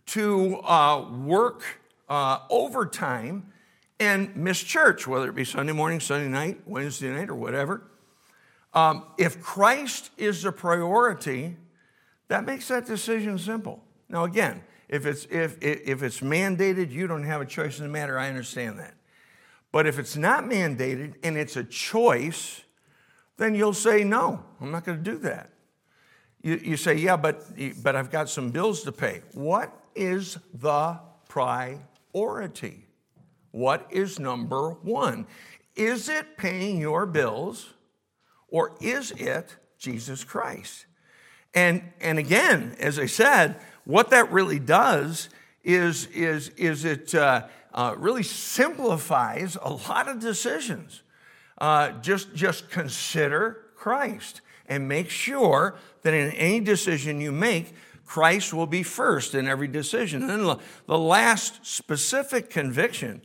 to 0.08 0.58
uh, 0.62 1.08
work 1.26 1.63
uh, 2.10 2.39
overtime 2.50 3.52
and 4.00 4.36
miss 4.36 4.63
church, 4.63 5.08
whether 5.08 5.30
it 5.30 5.36
be 5.36 5.43
Sunday 5.43 5.73
morning, 5.73 6.00
Sunday 6.00 6.30
night, 6.30 6.62
Wednesday 6.65 7.12
night, 7.12 7.30
or 7.30 7.36
whatever. 7.36 7.84
Um, 8.73 9.04
if 9.17 9.41
Christ 9.41 10.12
is 10.17 10.43
the 10.43 10.52
priority, 10.52 11.58
that 12.28 12.45
makes 12.45 12.67
that 12.69 12.86
decision 12.86 13.38
simple. 13.38 13.84
Now, 14.10 14.23
again, 14.23 14.63
if 14.89 15.06
it's, 15.06 15.26
if, 15.26 15.58
if 15.62 16.02
it's 16.02 16.21
mandated, 16.21 16.91
you 16.91 17.08
don't 17.08 17.23
have 17.23 17.41
a 17.41 17.45
choice 17.45 17.80
in 17.80 17.86
the 17.86 17.91
matter, 17.91 18.17
I 18.17 18.30
understand 18.30 18.80
that. 18.80 18.95
But 19.71 19.86
if 19.86 20.00
it's 20.00 20.15
not 20.15 20.45
mandated 20.45 21.15
and 21.23 21.38
it's 21.38 21.58
a 21.58 21.63
choice, 21.63 22.62
then 23.38 23.54
you'll 23.54 23.73
say, 23.73 24.04
no, 24.04 24.43
I'm 24.62 24.71
not 24.71 24.86
going 24.86 24.97
to 24.97 25.04
do 25.04 25.17
that. 25.19 25.52
You, 26.41 26.60
you 26.63 26.78
say, 26.78 26.95
yeah, 26.95 27.17
but, 27.17 27.43
but 27.84 27.95
I've 27.95 28.10
got 28.10 28.30
some 28.30 28.52
bills 28.52 28.84
to 28.84 28.91
pay. 28.91 29.21
What 29.34 29.73
is 29.95 30.38
the 30.54 31.00
priority? 31.28 32.86
What 33.52 33.88
is 33.89 34.19
number 34.19 34.71
one? 34.82 35.28
Is 35.76 36.10
it 36.10 36.38
paying 36.38 36.80
your 36.80 37.06
bills 37.06 37.73
or 38.47 38.76
is 38.80 39.12
it 39.12 39.56
Jesus 39.78 40.23
Christ? 40.23 40.86
And, 41.54 41.82
and 42.00 42.19
again, 42.19 42.76
as 42.80 43.00
I 43.00 43.08
said, 43.08 43.60
what 43.88 44.10
that 44.10 44.30
really 44.34 44.60
does 44.60 45.30
is, 45.63 46.08
is, 46.08 46.50
is 46.50 46.84
it 46.84 47.15
uh, 47.15 47.47
uh, 47.73 47.95
really 47.97 48.21
simplifies 48.21 49.58
a 49.62 49.71
lot 49.71 50.10
of 50.10 50.19
decisions. 50.19 51.04
Uh, 51.58 51.91
just, 52.02 52.36
just 52.36 52.69
consider 52.69 53.63
Christ 53.76 54.41
and 54.67 54.89
make 54.89 55.10
sure 55.10 55.78
that 56.02 56.13
in 56.13 56.32
any 56.34 56.60
decision 56.60 57.21
you 57.21 57.32
make, 57.32 57.73
Christ 58.06 58.54
will 58.54 58.67
be 58.67 58.84
first 58.84 59.34
in 59.34 59.47
every 59.47 59.69
decision. 59.69 60.21
And 60.30 60.30
then 60.32 60.58
the 60.86 60.97
last 60.97 61.65
specific 61.65 62.50
conviction 62.50 63.21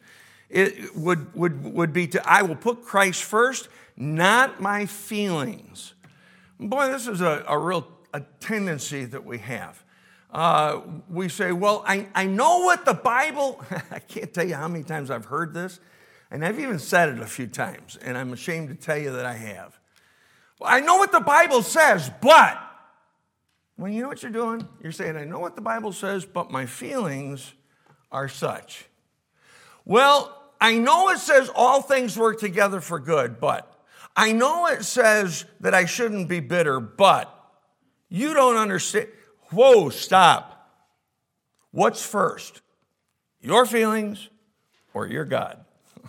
it 0.49 0.95
would, 0.95 1.35
would, 1.35 1.65
would 1.65 1.93
be 1.93 2.07
to 2.07 2.31
I 2.31 2.43
will 2.43 2.57
put 2.57 2.85
Christ 2.85 3.25
first, 3.25 3.69
not 3.97 4.61
my 4.61 4.87
feelings. 4.87 5.95
Boy, 6.61 6.87
this 6.93 7.09
is 7.09 7.21
a, 7.21 7.45
a 7.49 7.59
real 7.59 7.89
a 8.15 8.21
tendency 8.39 9.07
that 9.07 9.25
we 9.25 9.39
have. 9.39 9.83
Uh, 10.33 10.81
we 11.11 11.29
say, 11.29 11.53
Well, 11.53 11.85
I, 11.87 12.09
I 12.15 12.25
know 12.27 12.61
what 12.61 12.85
the 12.85 12.95
Bible, 12.95 13.63
I 13.91 13.99
can't 13.99 14.33
tell 14.33 14.47
you 14.47 14.55
how 14.55 14.67
many 14.67 14.83
times 14.83 15.11
I've 15.11 15.27
heard 15.27 15.53
this, 15.53 15.79
and 16.31 16.45
I've 16.45 16.59
even 16.59 16.79
said 16.79 17.11
it 17.11 17.19
a 17.19 17.27
few 17.27 17.47
times, 17.47 17.99
and 18.01 18.17
I'm 18.17 18.33
ashamed 18.33 18.71
to 18.71 18.75
tell 18.75 18.97
you 18.97 19.13
that 19.13 19.27
I 19.27 19.35
have. 19.35 19.79
Well, 20.59 20.71
I 20.73 20.81
know 20.81 20.97
what 20.97 21.13
the 21.13 21.21
Bible 21.21 21.63
says, 21.63 22.11
but 22.23 22.59
well, 23.77 23.91
you 23.91 24.01
know 24.03 24.09
what 24.09 24.23
you're 24.23 24.33
doing? 24.33 24.67
You're 24.83 24.93
saying, 24.93 25.17
I 25.17 25.25
know 25.25 25.39
what 25.39 25.57
the 25.57 25.63
Bible 25.63 25.93
says, 25.93 26.25
but 26.25 26.51
my 26.51 26.67
feelings 26.67 27.53
are 28.11 28.29
such. 28.29 28.87
Well, 29.85 30.39
I 30.61 30.79
know 30.79 31.09
it 31.09 31.19
says 31.19 31.51
all 31.55 31.83
things 31.83 32.17
work 32.17 32.39
together 32.39 32.81
for 32.81 33.01
good, 33.01 33.41
but 33.41 33.69
I 34.15 34.33
know 34.33 34.67
it 34.67 34.85
says 34.85 35.45
that 35.61 35.75
I 35.75 35.87
shouldn't 35.87 36.29
be 36.29 36.41
bitter, 36.41 36.79
but 36.79 37.35
you 38.09 38.35
don't 38.35 38.57
understand. 38.57 39.09
Whoa, 39.53 39.91
stop. 39.91 40.71
What's 41.71 42.05
first? 42.05 42.63
Your 43.41 43.67
feelings 43.67 44.29
or 44.95 45.07
your 45.07 45.25
God? 45.25 45.65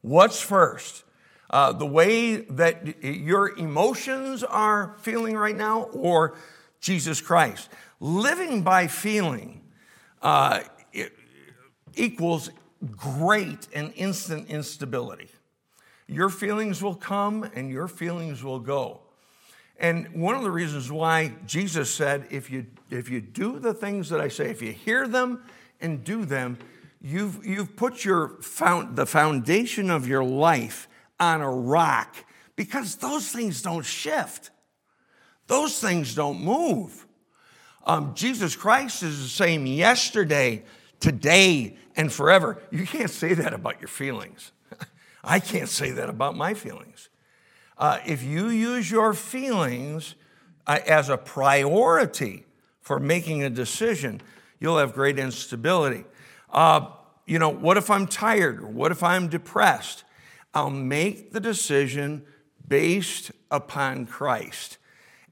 What's 0.00 0.40
first? 0.40 1.04
Uh, 1.50 1.72
the 1.72 1.86
way 1.86 2.36
that 2.36 3.02
your 3.02 3.56
emotions 3.56 4.44
are 4.44 4.96
feeling 5.00 5.36
right 5.36 5.56
now 5.56 5.84
or 5.84 6.36
Jesus 6.80 7.20
Christ. 7.20 7.70
Living 8.00 8.62
by 8.62 8.86
feeling 8.86 9.62
uh, 10.20 10.60
equals 11.94 12.50
great 12.90 13.66
and 13.74 13.92
instant 13.96 14.48
instability. 14.48 15.28
Your 16.06 16.28
feelings 16.28 16.82
will 16.82 16.94
come 16.94 17.44
and 17.54 17.70
your 17.70 17.88
feelings 17.88 18.42
will 18.42 18.60
go. 18.60 19.00
And 19.78 20.08
one 20.20 20.34
of 20.34 20.42
the 20.42 20.50
reasons 20.50 20.90
why 20.90 21.34
Jesus 21.46 21.92
said, 21.92 22.26
if 22.30 22.50
you, 22.50 22.66
if 22.90 23.08
you 23.08 23.20
do 23.20 23.58
the 23.58 23.72
things 23.72 24.10
that 24.10 24.20
I 24.20 24.28
say, 24.28 24.50
if 24.50 24.60
you 24.60 24.72
hear 24.72 25.06
them 25.06 25.44
and 25.80 26.02
do 26.02 26.24
them, 26.24 26.58
you've, 27.00 27.46
you've 27.46 27.76
put 27.76 28.04
your 28.04 28.40
found, 28.40 28.96
the 28.96 29.06
foundation 29.06 29.88
of 29.90 30.08
your 30.08 30.24
life 30.24 30.88
on 31.20 31.40
a 31.40 31.50
rock 31.50 32.16
because 32.56 32.96
those 32.96 33.28
things 33.28 33.62
don't 33.62 33.84
shift. 33.84 34.50
Those 35.46 35.80
things 35.80 36.14
don't 36.14 36.40
move. 36.40 37.06
Um, 37.86 38.14
Jesus 38.14 38.56
Christ 38.56 39.02
is 39.04 39.22
the 39.22 39.28
same 39.28 39.64
yesterday, 39.64 40.64
today, 40.98 41.76
and 41.96 42.12
forever. 42.12 42.60
You 42.70 42.84
can't 42.84 43.10
say 43.10 43.32
that 43.34 43.54
about 43.54 43.80
your 43.80 43.88
feelings. 43.88 44.50
I 45.24 45.38
can't 45.38 45.68
say 45.68 45.92
that 45.92 46.10
about 46.10 46.36
my 46.36 46.52
feelings. 46.52 47.07
Uh, 47.78 48.00
if 48.04 48.22
you 48.22 48.48
use 48.48 48.90
your 48.90 49.14
feelings 49.14 50.14
uh, 50.66 50.78
as 50.86 51.08
a 51.08 51.16
priority 51.16 52.44
for 52.80 52.98
making 52.98 53.44
a 53.44 53.50
decision, 53.50 54.20
you'll 54.58 54.78
have 54.78 54.92
great 54.92 55.18
instability. 55.18 56.04
Uh, 56.50 56.86
you 57.26 57.38
know, 57.38 57.50
what 57.50 57.76
if 57.76 57.90
I'm 57.90 58.06
tired? 58.06 58.74
What 58.74 58.90
if 58.90 59.02
I'm 59.02 59.28
depressed? 59.28 60.04
I'll 60.54 60.70
make 60.70 61.32
the 61.32 61.40
decision 61.40 62.24
based 62.66 63.30
upon 63.50 64.06
Christ. 64.06 64.78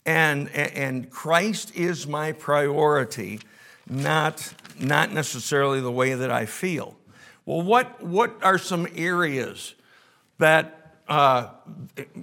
And, 0.05 0.49
and 0.51 1.11
Christ 1.11 1.75
is 1.75 2.07
my 2.07 2.31
priority, 2.33 3.41
not, 3.89 4.53
not 4.79 5.13
necessarily 5.13 5.81
the 5.81 5.91
way 5.91 6.15
that 6.15 6.31
I 6.31 6.47
feel. 6.47 6.97
Well, 7.45 7.63
what, 7.63 8.03
what 8.03 8.37
are 8.43 8.59
some 8.59 8.87
areas 8.95 9.75
that, 10.39 10.76
uh, 11.09 11.49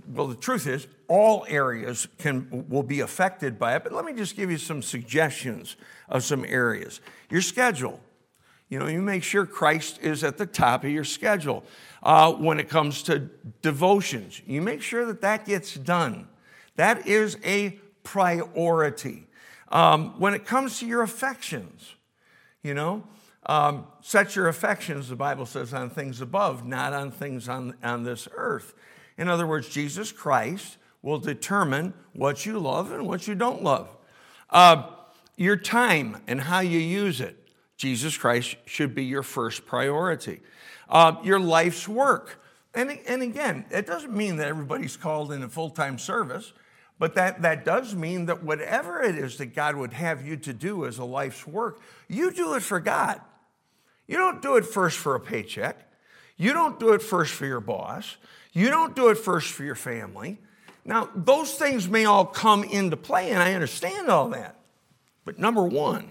well, 0.08 0.28
the 0.28 0.36
truth 0.36 0.68
is, 0.68 0.88
all 1.08 1.46
areas 1.48 2.08
can, 2.18 2.66
will 2.70 2.84
be 2.84 3.00
affected 3.00 3.58
by 3.58 3.76
it, 3.76 3.84
but 3.84 3.94
let 3.94 4.04
me 4.06 4.14
just 4.14 4.36
give 4.36 4.52
you 4.52 4.58
some 4.58 4.82
suggestions 4.82 5.76
of 6.10 6.24
some 6.24 6.44
areas. 6.46 7.00
Your 7.30 7.42
schedule. 7.42 8.00
You 8.70 8.80
know, 8.80 8.88
you 8.88 9.02
make 9.02 9.24
sure 9.24 9.46
Christ 9.46 10.00
is 10.02 10.24
at 10.24 10.38
the 10.38 10.46
top 10.48 10.84
of 10.84 10.90
your 10.90 11.04
schedule. 11.04 11.64
Uh, 12.02 12.34
when 12.34 12.60
it 12.60 12.70
comes 12.70 13.04
to 13.04 13.30
devotions, 13.62 14.42
you 14.48 14.62
make 14.62 14.82
sure 14.82 15.06
that 15.06 15.22
that 15.22 15.46
gets 15.46 15.76
done. 15.76 16.28
That 16.76 17.08
is 17.08 17.38
a 17.46 17.80
priority. 18.04 19.28
Um, 19.72 20.20
when 20.20 20.34
it 20.34 20.46
comes 20.46 20.80
to 20.80 20.88
your 20.88 21.04
affections, 21.04 21.96
you 22.64 22.74
know, 22.74 23.04
um, 23.46 23.86
set 24.02 24.36
your 24.36 24.48
affections, 24.48 25.10
the 25.10 25.16
Bible 25.16 25.46
says, 25.46 25.74
on 25.74 25.90
things 25.90 26.22
above, 26.22 26.66
not 26.66 26.94
on 26.94 27.12
things 27.12 27.50
on, 27.50 27.76
on 27.84 28.04
this 28.04 28.28
earth. 28.36 28.74
In 29.18 29.28
other 29.28 29.46
words, 29.46 29.70
Jesus 29.70 30.12
Christ 30.12 30.78
will 31.02 31.20
determine 31.20 31.94
what 32.14 32.46
you 32.46 32.58
love 32.58 32.92
and 32.92 33.06
what 33.06 33.28
you 33.28 33.36
don't 33.36 33.62
love. 33.64 33.90
Uh, 34.50 34.90
your 35.36 35.58
time 35.58 36.22
and 36.28 36.42
how 36.42 36.60
you 36.60 36.80
use 36.80 37.20
it. 37.20 37.38
Jesus 37.76 38.18
Christ 38.18 38.56
should 38.66 38.96
be 38.96 39.04
your 39.04 39.24
first 39.24 39.66
priority. 39.66 40.40
Uh, 40.88 41.16
your 41.24 41.40
life's 41.40 41.88
work. 41.88 42.40
And, 42.74 43.00
and 43.08 43.22
again, 43.22 43.66
it 43.72 43.86
doesn't 43.86 44.16
mean 44.16 44.38
that 44.38 44.48
everybody's 44.48 44.96
called 44.96 45.32
in 45.32 45.44
a 45.44 45.50
full 45.50 45.70
time 45.70 46.00
service, 46.00 46.54
but 46.98 47.16
that, 47.16 47.42
that 47.42 47.66
does 47.66 47.94
mean 47.94 48.28
that 48.28 48.44
whatever 48.44 49.02
it 49.02 49.16
is 49.16 49.38
that 49.38 49.48
God 49.48 49.76
would 49.76 49.94
have 49.94 50.26
you 50.26 50.38
to 50.38 50.54
do 50.54 50.86
as 50.86 50.98
a 50.98 51.04
life's 51.04 51.46
work, 51.46 51.82
you 52.08 52.32
do 52.32 52.54
it 52.54 52.64
for 52.64 52.80
God. 52.80 53.20
You 54.08 54.18
don't 54.18 54.42
do 54.42 54.56
it 54.58 54.66
first 54.66 54.98
for 54.98 55.16
a 55.16 55.20
paycheck. 55.20 55.90
You 56.38 56.54
don't 56.54 56.80
do 56.80 56.94
it 56.94 57.02
first 57.02 57.34
for 57.34 57.46
your 57.46 57.60
boss. 57.60 58.18
You 58.52 58.70
don't 58.70 58.96
do 58.96 59.10
it 59.10 59.18
first 59.18 59.52
for 59.52 59.64
your 59.64 59.76
family. 59.76 60.40
Now, 60.86 61.10
those 61.16 61.54
things 61.54 61.88
may 61.88 62.06
all 62.06 62.26
come 62.26 62.64
into 62.64 62.98
play, 62.98 63.32
and 63.32 63.42
I 63.42 63.54
understand 63.54 64.10
all 64.10 64.30
that. 64.30 64.60
But 65.26 65.40
number 65.40 65.64
one, 65.64 66.10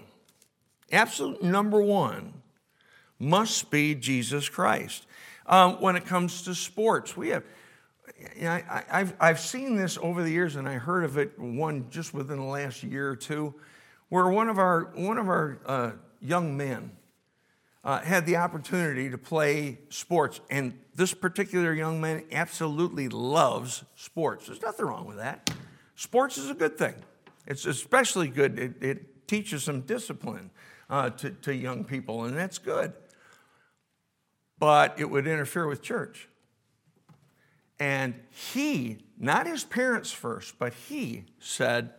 absolute 0.91 1.43
number 1.43 1.81
one, 1.81 2.33
must 3.19 3.69
be 3.69 3.93
Jesus 3.95 4.49
Christ. 4.49 5.05
Um, 5.45 5.73
when 5.81 5.95
it 5.95 6.05
comes 6.05 6.41
to 6.43 6.55
sports, 6.55 7.15
we 7.15 7.29
have, 7.29 7.43
you 8.35 8.43
know, 8.43 8.49
I, 8.49 8.83
have 8.87 9.15
I've 9.19 9.39
seen 9.39 9.75
this 9.75 9.97
over 10.01 10.23
the 10.23 10.31
years, 10.31 10.55
and 10.55 10.67
I 10.67 10.73
heard 10.73 11.03
of 11.03 11.17
it 11.17 11.37
one 11.37 11.89
just 11.89 12.13
within 12.13 12.37
the 12.37 12.43
last 12.43 12.81
year 12.81 13.09
or 13.09 13.15
two, 13.15 13.53
where 14.09 14.27
one 14.27 14.49
of 14.49 14.57
our, 14.57 14.91
one 14.95 15.17
of 15.17 15.27
our 15.27 15.59
uh, 15.65 15.91
young 16.21 16.57
men, 16.57 16.91
uh, 17.83 17.99
had 17.99 18.25
the 18.25 18.37
opportunity 18.37 19.09
to 19.09 19.17
play 19.17 19.79
sports. 19.89 20.39
And 20.49 20.79
this 20.95 21.13
particular 21.13 21.73
young 21.73 21.99
man 21.99 22.23
absolutely 22.31 23.09
loves 23.09 23.83
sports. 23.95 24.47
There's 24.47 24.61
nothing 24.61 24.85
wrong 24.85 25.05
with 25.05 25.17
that. 25.17 25.51
Sports 25.95 26.37
is 26.37 26.49
a 26.49 26.53
good 26.53 26.77
thing, 26.77 26.95
it's 27.45 27.65
especially 27.65 28.27
good. 28.27 28.57
It, 28.57 28.83
it 28.83 29.27
teaches 29.27 29.63
some 29.63 29.81
discipline 29.81 30.49
uh, 30.89 31.09
to, 31.11 31.31
to 31.31 31.55
young 31.55 31.83
people, 31.83 32.25
and 32.25 32.37
that's 32.37 32.57
good. 32.57 32.93
But 34.59 34.99
it 34.99 35.09
would 35.09 35.27
interfere 35.27 35.67
with 35.67 35.81
church. 35.81 36.29
And 37.79 38.13
he, 38.29 38.99
not 39.17 39.45
his 39.45 39.63
parents 39.63 40.11
first, 40.11 40.57
but 40.57 40.73
he 40.73 41.25
said, 41.39 41.91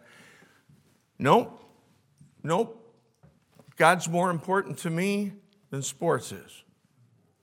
Nope, 1.18 1.62
nope, 2.42 2.84
God's 3.76 4.08
more 4.08 4.30
important 4.30 4.78
to 4.78 4.90
me 4.90 5.32
than 5.74 5.82
sports 5.82 6.30
is. 6.30 6.62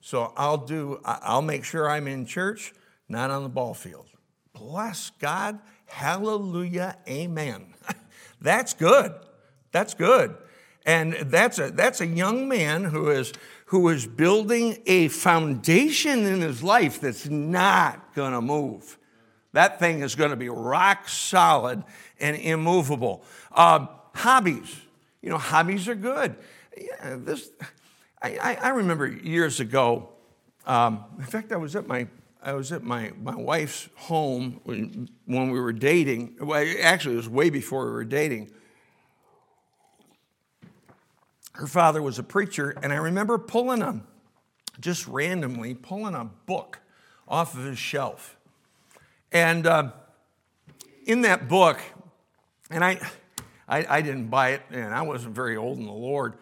So 0.00 0.32
I'll 0.36 0.56
do, 0.56 1.00
I'll 1.04 1.42
make 1.42 1.64
sure 1.64 1.88
I'm 1.88 2.08
in 2.08 2.24
church, 2.24 2.72
not 3.08 3.30
on 3.30 3.42
the 3.42 3.48
ball 3.50 3.74
field. 3.74 4.06
Bless 4.54 5.10
God. 5.18 5.58
Hallelujah. 5.86 6.96
Amen. 7.06 7.74
that's 8.40 8.72
good. 8.72 9.12
That's 9.70 9.92
good. 9.92 10.34
And 10.86 11.12
that's 11.12 11.58
a, 11.58 11.70
that's 11.70 12.00
a 12.00 12.06
young 12.06 12.48
man 12.48 12.84
who 12.84 13.10
is, 13.10 13.34
who 13.66 13.90
is 13.90 14.06
building 14.06 14.78
a 14.86 15.08
foundation 15.08 16.24
in 16.24 16.40
his 16.40 16.62
life 16.62 17.02
that's 17.02 17.28
not 17.28 18.14
going 18.14 18.32
to 18.32 18.40
move. 18.40 18.98
That 19.52 19.78
thing 19.78 20.00
is 20.00 20.14
going 20.14 20.30
to 20.30 20.36
be 20.36 20.48
rock 20.48 21.06
solid 21.06 21.84
and 22.18 22.36
immovable. 22.38 23.24
Uh, 23.52 23.86
hobbies. 24.14 24.74
You 25.20 25.28
know, 25.28 25.38
hobbies 25.38 25.86
are 25.86 25.94
good. 25.94 26.34
Yeah, 26.76 27.16
this, 27.18 27.50
I, 28.22 28.58
I 28.62 28.68
remember 28.70 29.06
years 29.06 29.60
ago, 29.60 30.10
um, 30.66 31.04
in 31.18 31.24
fact, 31.24 31.52
I 31.52 31.56
was 31.56 31.74
at 31.74 31.86
my 31.86 32.06
I 32.44 32.54
was 32.54 32.72
at 32.72 32.82
my, 32.82 33.12
my 33.22 33.36
wife's 33.36 33.88
home 33.94 34.60
when, 34.64 35.08
when 35.26 35.50
we 35.50 35.60
were 35.60 35.72
dating. 35.72 36.38
Well, 36.40 36.66
actually, 36.80 37.14
it 37.14 37.18
was 37.18 37.28
way 37.28 37.50
before 37.50 37.86
we 37.86 37.92
were 37.92 38.04
dating. 38.04 38.50
Her 41.52 41.68
father 41.68 42.02
was 42.02 42.18
a 42.18 42.24
preacher, 42.24 42.74
and 42.82 42.92
I 42.92 42.96
remember 42.96 43.38
pulling 43.38 43.80
a, 43.80 44.02
just 44.80 45.06
randomly, 45.06 45.74
pulling 45.74 46.16
a 46.16 46.24
book 46.24 46.80
off 47.28 47.56
of 47.56 47.62
his 47.64 47.78
shelf. 47.78 48.36
And 49.30 49.64
uh, 49.64 49.92
in 51.04 51.20
that 51.20 51.48
book, 51.48 51.78
and 52.70 52.84
I, 52.84 52.98
I, 53.68 53.86
I 53.88 54.02
didn't 54.02 54.28
buy 54.28 54.50
it, 54.50 54.62
and 54.70 54.92
I 54.92 55.02
wasn't 55.02 55.36
very 55.36 55.56
old 55.56 55.78
in 55.78 55.86
the 55.86 55.92
Lord, 55.92 56.34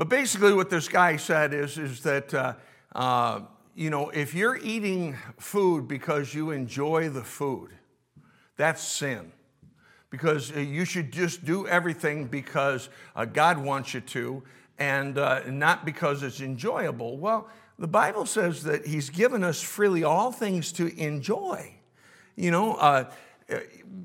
but 0.00 0.08
basically, 0.08 0.54
what 0.54 0.70
this 0.70 0.88
guy 0.88 1.16
said 1.16 1.52
is, 1.52 1.76
is 1.76 2.00
that, 2.04 2.32
uh, 2.32 2.54
uh, 2.94 3.40
you 3.74 3.90
know, 3.90 4.08
if 4.08 4.32
you're 4.32 4.56
eating 4.56 5.14
food 5.38 5.88
because 5.88 6.32
you 6.32 6.52
enjoy 6.52 7.10
the 7.10 7.22
food, 7.22 7.68
that's 8.56 8.82
sin. 8.82 9.30
Because 10.08 10.56
uh, 10.56 10.60
you 10.60 10.86
should 10.86 11.12
just 11.12 11.44
do 11.44 11.66
everything 11.66 12.28
because 12.28 12.88
uh, 13.14 13.26
God 13.26 13.58
wants 13.58 13.92
you 13.92 14.00
to 14.00 14.42
and 14.78 15.18
uh, 15.18 15.42
not 15.50 15.84
because 15.84 16.22
it's 16.22 16.40
enjoyable. 16.40 17.18
Well, 17.18 17.50
the 17.78 17.86
Bible 17.86 18.24
says 18.24 18.62
that 18.62 18.86
He's 18.86 19.10
given 19.10 19.44
us 19.44 19.60
freely 19.60 20.02
all 20.02 20.32
things 20.32 20.72
to 20.72 20.98
enjoy. 20.98 21.74
You 22.36 22.52
know, 22.52 22.72
uh, 22.76 23.10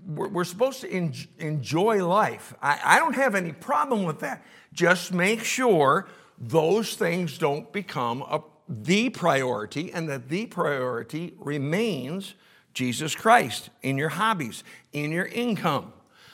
we're 0.08 0.44
supposed 0.44 0.82
to 0.82 1.14
enjoy 1.40 2.06
life. 2.06 2.54
I 2.62 3.00
don't 3.00 3.16
have 3.16 3.36
any 3.36 3.52
problem 3.52 4.04
with 4.04 4.20
that. 4.20 4.46
Just 4.74 5.14
make 5.14 5.44
sure 5.44 6.08
those 6.38 6.96
things 6.96 7.38
don't 7.38 7.72
become 7.72 8.22
a, 8.22 8.42
the 8.68 9.10
priority 9.10 9.92
and 9.92 10.10
that 10.10 10.30
the 10.30 10.46
priority 10.48 11.34
remains 11.40 12.36
Jesus 12.74 13.16
Christ 13.16 13.70
in 13.82 13.98
your 13.98 14.10
hobbies, 14.10 14.64
in 14.92 15.12
your 15.12 15.26
income, 15.26 15.94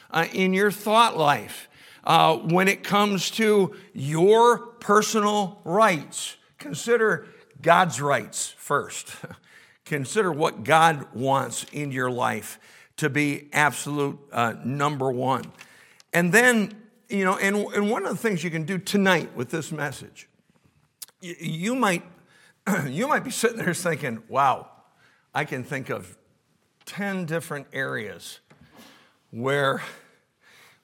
uh, 0.10 0.26
in 0.34 0.54
your 0.54 0.72
thought 0.72 1.18
life. 1.18 1.70
Uh, 2.04 2.36
when 2.38 2.68
it 2.68 2.84
comes 2.84 3.30
to 3.32 3.76
your 3.94 4.58
personal 4.58 5.62
rights, 5.64 6.36
consider 6.58 7.28
God's 7.62 8.02
rights 8.02 8.56
first. 8.58 9.16
consider 9.86 10.32
what 10.32 10.64
God 10.64 11.14
wants 11.14 11.66
in 11.72 11.92
your 11.92 12.10
life 12.10 12.60
to 13.02 13.10
be 13.10 13.50
absolute 13.52 14.18
uh, 14.32 14.56
number 14.64 15.12
one. 15.12 15.44
And 16.14 16.32
then 16.32 16.82
you 17.12 17.26
know, 17.26 17.38
and, 17.38 17.58
and 17.58 17.92
one 17.92 18.06
of 18.06 18.12
the 18.12 18.18
things 18.18 18.44
you 18.44 18.50
can 18.50 18.64
do 18.64 18.78
tonight 18.78 19.36
with 19.36 19.50
this 19.50 19.72
message, 19.72 20.30
you, 21.20 21.36
you 21.40 21.76
might, 21.76 22.04
you 22.88 23.08
might 23.08 23.24
be 23.24 23.32
sitting 23.32 23.58
there 23.58 23.74
thinking, 23.74 24.24
wow, 24.30 24.70
I 25.34 25.44
can 25.44 25.64
think 25.64 25.90
of 25.90 26.18
10 26.86 27.26
different 27.26 27.68
areas 27.74 28.40
where, 29.30 29.82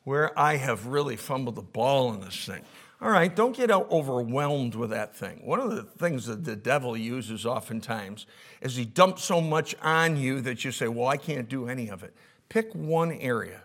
where 0.04 0.38
I 0.38 0.58
have 0.58 0.88
really 0.88 1.16
fumbled 1.16 1.56
the 1.56 1.62
ball 1.62 2.14
in 2.14 2.20
this 2.20 2.46
thing. 2.46 2.64
All 3.00 3.12
right, 3.12 3.34
don't 3.36 3.56
get 3.56 3.70
overwhelmed 3.70 4.74
with 4.74 4.90
that 4.90 5.16
thing. 5.16 5.42
One 5.46 5.60
of 5.60 5.76
the 5.76 5.84
things 5.84 6.26
that 6.26 6.46
the 6.46 6.56
devil 6.56 6.98
uses 6.98 7.46
oftentimes 7.46 8.26
is 8.62 8.76
he 8.76 8.86
dumps 8.86 9.24
so 9.24 9.40
much 9.40 9.76
on 9.84 10.18
you 10.18 10.42
that 10.42 10.66
you 10.66 10.72
say, 10.72 10.88
Well, 10.88 11.08
I 11.08 11.18
can't 11.18 11.48
do 11.48 11.68
any 11.68 11.90
of 11.90 12.04
it. 12.04 12.16
Pick 12.50 12.74
one 12.74 13.12
area. 13.12 13.62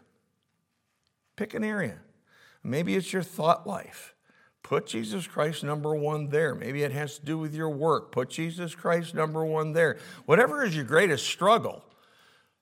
Pick 1.36 1.54
an 1.54 1.64
area. 1.64 1.98
Maybe 2.62 2.94
it's 2.94 3.12
your 3.12 3.22
thought 3.22 3.66
life. 3.66 4.14
Put 4.62 4.86
Jesus 4.86 5.26
Christ 5.26 5.64
number 5.64 5.94
one 5.94 6.28
there. 6.28 6.54
Maybe 6.54 6.82
it 6.82 6.92
has 6.92 7.18
to 7.18 7.24
do 7.24 7.36
with 7.36 7.54
your 7.54 7.68
work. 7.68 8.12
Put 8.12 8.30
Jesus 8.30 8.74
Christ 8.74 9.14
number 9.14 9.44
one 9.44 9.72
there. 9.72 9.98
Whatever 10.24 10.64
is 10.64 10.76
your 10.76 10.84
greatest 10.84 11.26
struggle, 11.26 11.84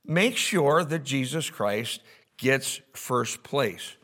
make 0.05 0.37
sure 0.37 0.83
that 0.83 1.05
Jesus 1.05 1.51
Christ 1.51 2.01
gets 2.39 2.81
first 2.95 3.43
place. 3.43 3.97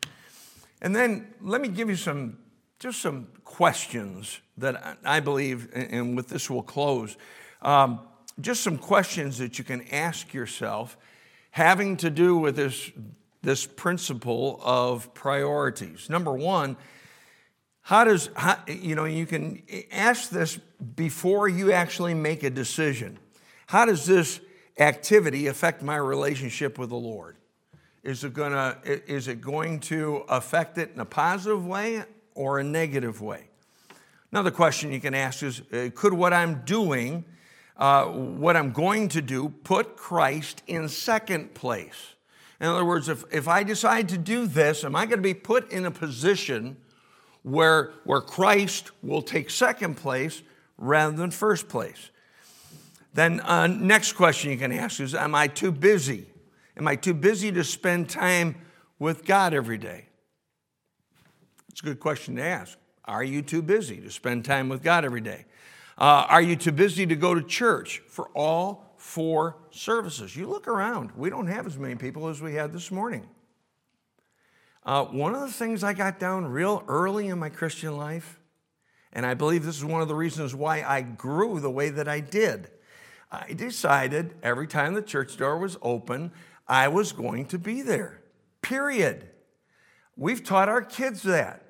And 0.81 0.95
then 0.95 1.33
let 1.41 1.59
me 1.59 1.69
give 1.69 1.89
you 1.89 1.95
some, 1.95 2.37
just 2.79 3.01
some 3.01 3.27
questions 3.43 4.39
that 4.57 4.97
I 5.03 5.19
believe, 5.19 5.69
and 5.73 6.15
with 6.15 6.27
this 6.27 6.49
we'll 6.49 6.61
close, 6.61 7.17
um, 7.61 8.01
just 8.39 8.61
some 8.61 8.77
questions 8.77 9.39
that 9.39 9.57
you 9.57 9.63
can 9.63 9.87
ask 9.91 10.33
yourself 10.33 10.95
having 11.51 11.97
to 11.97 12.09
do 12.11 12.37
with 12.37 12.55
this, 12.55 12.91
this 13.41 13.65
principle 13.65 14.59
of 14.63 15.11
priorities. 15.15 16.07
Number 16.07 16.33
one, 16.33 16.77
how 17.81 18.03
does, 18.03 18.29
how, 18.35 18.59
you 18.67 18.95
know, 18.95 19.05
you 19.05 19.25
can 19.25 19.63
ask 19.91 20.29
this 20.29 20.57
before 20.95 21.47
you 21.47 21.71
actually 21.71 22.13
make 22.13 22.43
a 22.43 22.49
decision. 22.49 23.17
How 23.65 23.85
does 23.85 24.05
this 24.05 24.39
activity 24.77 25.47
affect 25.47 25.81
my 25.81 25.95
relationship 25.95 26.77
with 26.77 26.89
the 26.89 26.95
Lord? 26.95 27.37
Is 28.03 28.23
it, 28.23 28.33
gonna, 28.33 28.77
is 28.83 29.27
it 29.27 29.41
going 29.41 29.79
to 29.81 30.25
affect 30.29 30.77
it 30.77 30.91
in 30.93 30.99
a 30.99 31.05
positive 31.05 31.65
way 31.65 32.03
or 32.37 32.59
a 32.59 32.63
negative 32.63 33.21
way? 33.21 33.49
Another 34.31 34.51
question 34.51 34.91
you 34.91 35.01
can 35.01 35.13
ask 35.13 35.43
is 35.43 35.61
uh, 35.73 35.89
Could 35.95 36.13
what 36.13 36.31
I'm 36.31 36.61
doing, 36.63 37.25
uh, 37.75 38.05
what 38.05 38.55
I'm 38.55 38.71
going 38.71 39.09
to 39.09 39.21
do, 39.21 39.49
put 39.49 39.97
Christ 39.97 40.63
in 40.67 40.87
second 40.87 41.53
place? 41.53 42.13
In 42.59 42.67
other 42.67 42.85
words, 42.85 43.07
if, 43.09 43.23
if 43.31 43.47
I 43.47 43.63
decide 43.63 44.09
to 44.09 44.17
do 44.17 44.47
this, 44.47 44.83
am 44.83 44.95
I 44.95 45.05
going 45.05 45.19
to 45.19 45.23
be 45.23 45.33
put 45.33 45.71
in 45.71 45.85
a 45.85 45.91
position 45.91 46.77
where, 47.43 47.93
where 48.03 48.21
Christ 48.21 48.91
will 49.03 49.21
take 49.21 49.49
second 49.49 49.95
place 49.95 50.41
rather 50.77 51.15
than 51.15 51.31
first 51.31 51.69
place? 51.69 52.09
Then, 53.13 53.39
uh, 53.41 53.67
next 53.67 54.13
question 54.13 54.51
you 54.51 54.57
can 54.57 54.71
ask 54.71 54.99
is 54.99 55.15
Am 55.15 55.33
I 55.33 55.47
too 55.47 55.71
busy? 55.71 56.27
Am 56.75 56.87
I 56.87 56.95
too 56.95 57.13
busy 57.13 57.51
to 57.51 57.63
spend 57.63 58.09
time 58.09 58.55
with 58.99 59.25
God 59.25 59.53
every 59.53 59.77
day? 59.77 60.06
It's 61.77 61.83
a 61.83 61.85
good 61.85 61.99
question 61.99 62.37
to 62.37 62.41
ask. 62.41 62.75
Are 63.05 63.23
you 63.23 63.43
too 63.43 63.61
busy 63.61 63.97
to 63.97 64.09
spend 64.09 64.45
time 64.45 64.67
with 64.67 64.81
God 64.81 65.05
every 65.05 65.21
day? 65.21 65.45
Uh, 65.95 66.25
are 66.27 66.41
you 66.41 66.55
too 66.55 66.71
busy 66.71 67.05
to 67.05 67.15
go 67.15 67.35
to 67.35 67.43
church 67.43 68.01
for 68.07 68.29
all 68.29 68.95
four 68.97 69.57
services? 69.69 70.35
You 70.35 70.47
look 70.47 70.67
around, 70.67 71.11
we 71.15 71.29
don't 71.29 71.45
have 71.45 71.67
as 71.67 71.77
many 71.77 71.93
people 71.93 72.29
as 72.29 72.41
we 72.41 72.55
had 72.55 72.73
this 72.73 72.89
morning. 72.89 73.29
Uh, 74.87 75.03
one 75.03 75.35
of 75.35 75.41
the 75.41 75.53
things 75.53 75.83
I 75.83 75.93
got 75.93 76.17
down 76.17 76.47
real 76.47 76.83
early 76.87 77.27
in 77.27 77.37
my 77.37 77.49
Christian 77.49 77.95
life, 77.95 78.39
and 79.13 79.23
I 79.23 79.35
believe 79.35 79.63
this 79.63 79.77
is 79.77 79.85
one 79.85 80.01
of 80.01 80.07
the 80.07 80.15
reasons 80.15 80.55
why 80.55 80.81
I 80.81 81.01
grew 81.01 81.59
the 81.59 81.69
way 81.69 81.91
that 81.91 82.07
I 82.07 82.21
did. 82.21 82.71
I 83.31 83.53
decided 83.53 84.33
every 84.41 84.65
time 84.65 84.95
the 84.95 85.03
church 85.03 85.37
door 85.37 85.59
was 85.59 85.77
open, 85.83 86.31
I 86.67 86.87
was 86.87 87.11
going 87.11 87.45
to 87.49 87.59
be 87.59 87.83
there, 87.83 88.23
period. 88.63 89.29
We've 90.15 90.43
taught 90.43 90.69
our 90.69 90.81
kids 90.81 91.21
that. 91.21 91.65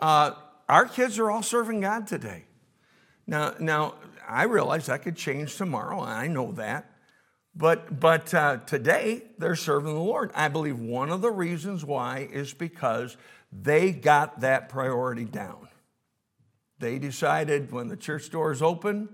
Uh, 0.00 0.32
our 0.68 0.86
kids 0.86 1.18
are 1.18 1.30
all 1.30 1.42
serving 1.42 1.80
God 1.80 2.06
today. 2.06 2.44
Now, 3.26 3.54
now 3.58 3.94
I 4.26 4.44
realize 4.44 4.86
that 4.86 5.02
could 5.02 5.16
change 5.16 5.56
tomorrow. 5.56 6.00
I 6.00 6.26
know 6.28 6.52
that. 6.52 6.90
But, 7.56 8.00
but 8.00 8.34
uh, 8.34 8.58
today, 8.66 9.22
they're 9.38 9.54
serving 9.54 9.94
the 9.94 10.00
Lord. 10.00 10.32
I 10.34 10.48
believe 10.48 10.78
one 10.78 11.10
of 11.10 11.20
the 11.20 11.30
reasons 11.30 11.84
why 11.84 12.28
is 12.32 12.52
because 12.52 13.16
they 13.52 13.92
got 13.92 14.40
that 14.40 14.68
priority 14.68 15.24
down. 15.24 15.68
They 16.80 16.98
decided 16.98 17.70
when 17.70 17.88
the 17.88 17.96
church 17.96 18.30
doors 18.30 18.60
open, 18.60 19.08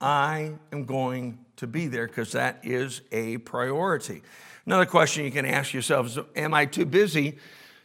I 0.00 0.52
am 0.72 0.86
going 0.86 1.44
to 1.56 1.66
be 1.66 1.86
there 1.86 2.06
because 2.06 2.32
that 2.32 2.60
is 2.62 3.02
a 3.12 3.36
priority. 3.38 4.22
Another 4.64 4.86
question 4.86 5.24
you 5.24 5.30
can 5.30 5.44
ask 5.44 5.74
yourself 5.74 6.06
is 6.06 6.18
Am 6.34 6.54
I 6.54 6.64
too 6.66 6.86
busy 6.86 7.38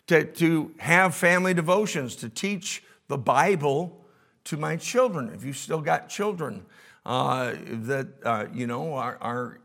to, 0.08 0.24
to 0.24 0.72
have 0.80 1.16
family 1.16 1.54
devotions, 1.54 2.16
to 2.18 2.30
teach 2.30 2.84
the 3.08 3.18
Bible 3.18 4.06
to 4.46 4.58
my 4.58 4.76
children? 4.76 5.32
If 5.34 5.44
you've 5.44 5.58
still 5.58 5.82
got 5.82 6.10
children 6.10 6.66
uh, 7.06 7.54
that, 7.66 8.08
uh, 8.24 8.46
you 8.54 8.68
know, 8.68 8.94
are, 8.94 9.18
are 9.22 9.60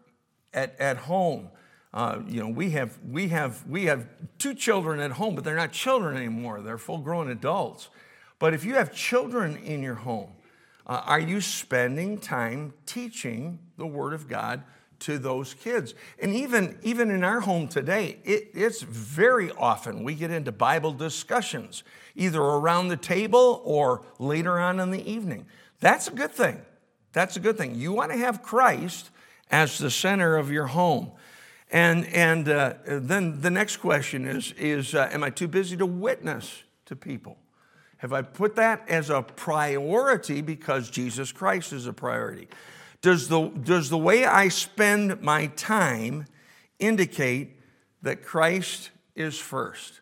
at, 0.53 0.79
at 0.79 0.97
home, 0.97 1.49
uh, 1.95 2.21
you 2.27 2.41
know, 2.41 2.49
we 2.49 2.71
have, 2.71 2.99
we, 3.09 3.29
have, 3.29 3.67
we 3.69 3.85
have 3.85 4.07
two 4.39 4.55
children 4.55 5.01
at 5.01 5.13
home, 5.13 5.35
but 5.35 5.45
they're 5.45 5.57
not 5.57 5.73
children 5.73 6.17
anymore. 6.17 6.61
They're 6.61 6.79
full 6.79 6.99
grown 6.99 7.31
adults. 7.31 7.91
But 8.39 8.55
if 8.55 8.65
you 8.65 8.75
have 8.75 8.95
children 8.95 9.57
in 9.59 9.83
your 9.83 9.95
home, 9.95 10.33
uh, 10.87 11.03
are 11.05 11.21
you 11.21 11.41
spending 11.41 12.19
time 12.19 12.73
teaching 12.87 13.59
the 13.77 13.87
Word 13.87 14.15
of 14.15 14.27
God 14.27 14.63
to 15.03 15.19
those 15.19 15.55
kids? 15.55 15.95
And 16.21 16.35
even, 16.35 16.79
even 16.83 17.11
in 17.11 17.23
our 17.25 17.41
home 17.41 17.69
today, 17.69 18.19
it, 18.25 18.51
it's 18.55 18.83
very 18.83 19.51
often 19.53 20.05
we 20.05 20.15
get 20.15 20.31
into 20.31 20.53
Bible 20.53 20.93
discussions, 20.93 21.83
either 22.17 22.41
around 22.41 22.89
the 22.89 22.97
table 22.97 23.63
or 23.65 24.05
later 24.19 24.59
on 24.59 24.81
in 24.81 24.91
the 24.91 25.11
evening. 25.11 25.47
That's 25.81 26.09
a 26.09 26.13
good 26.13 26.33
thing. 26.33 26.63
That's 27.13 27.37
a 27.37 27.41
good 27.41 27.59
thing. 27.59 27.75
You 27.75 27.93
want 27.93 28.13
to 28.13 28.19
have 28.19 28.43
Christ 28.43 29.11
as 29.51 29.79
the 29.79 29.91
center 29.91 30.37
of 30.37 30.51
your 30.51 30.67
home. 30.67 31.13
And, 31.71 32.07
and 32.07 32.49
uh, 32.49 32.75
then 32.87 33.41
the 33.41 33.51
next 33.51 33.79
question 33.79 34.27
is, 34.27 34.53
is 34.53 34.95
uh, 34.95 35.09
Am 35.13 35.25
I 35.25 35.31
too 35.31 35.49
busy 35.49 35.77
to 35.77 35.87
witness 35.87 36.63
to 36.87 36.97
people? 36.97 37.39
Have 37.99 38.13
I 38.13 38.23
put 38.23 38.57
that 38.57 38.89
as 38.89 39.11
a 39.11 39.23
priority 39.23 40.41
because 40.41 40.91
Jesus 40.91 41.31
Christ 41.31 41.73
is 41.73 41.87
a 41.87 41.93
priority? 41.93 42.49
Does 43.03 43.27
the, 43.27 43.49
does 43.49 43.91
the 43.91 43.99
way 43.99 44.25
I 44.25 44.49
spend 44.49 45.21
my 45.21 45.49
time 45.49 46.27
indicate 46.79 47.59
that 48.01 48.25
Christ 48.25 48.91
is 49.17 49.39
first? 49.39 50.01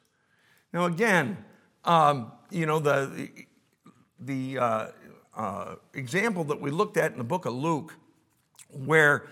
Now, 0.72 0.84
again, 0.84 1.42
um, 1.84 2.30
you 2.50 2.66
know, 2.66 2.78
the, 2.78 3.30
the 4.18 4.58
uh, 4.58 4.86
uh, 5.34 5.74
example 5.94 6.44
that 6.44 6.60
we 6.60 6.70
looked 6.70 6.98
at 6.98 7.12
in 7.12 7.18
the 7.18 7.24
book 7.24 7.46
of 7.46 7.54
Luke, 7.54 7.94
where 8.68 9.26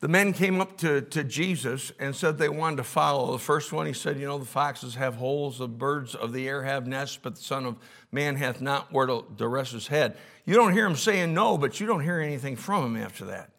the 0.00 0.08
men 0.08 0.32
came 0.32 0.62
up 0.62 0.78
to, 0.78 1.02
to 1.02 1.22
Jesus 1.22 1.92
and 1.98 2.16
said 2.16 2.38
they 2.38 2.48
wanted 2.48 2.76
to 2.76 2.84
follow. 2.84 3.32
The 3.32 3.38
first 3.38 3.70
one, 3.70 3.86
he 3.86 3.92
said, 3.92 4.18
You 4.18 4.26
know, 4.26 4.38
the 4.38 4.46
foxes 4.46 4.94
have 4.94 5.16
holes, 5.16 5.58
the 5.58 5.68
birds 5.68 6.14
of 6.14 6.32
the 6.32 6.48
air 6.48 6.62
have 6.62 6.86
nests, 6.86 7.18
but 7.22 7.36
the 7.36 7.42
Son 7.42 7.66
of 7.66 7.76
Man 8.10 8.36
hath 8.36 8.62
not 8.62 8.90
where 8.92 9.06
to, 9.06 9.26
to 9.36 9.46
rest 9.46 9.72
his 9.72 9.86
head. 9.86 10.16
You 10.46 10.54
don't 10.54 10.72
hear 10.72 10.86
him 10.86 10.96
saying 10.96 11.34
no, 11.34 11.58
but 11.58 11.80
you 11.80 11.86
don't 11.86 12.02
hear 12.02 12.18
anything 12.18 12.56
from 12.56 12.96
him 12.96 13.02
after 13.02 13.26
that. 13.26 13.50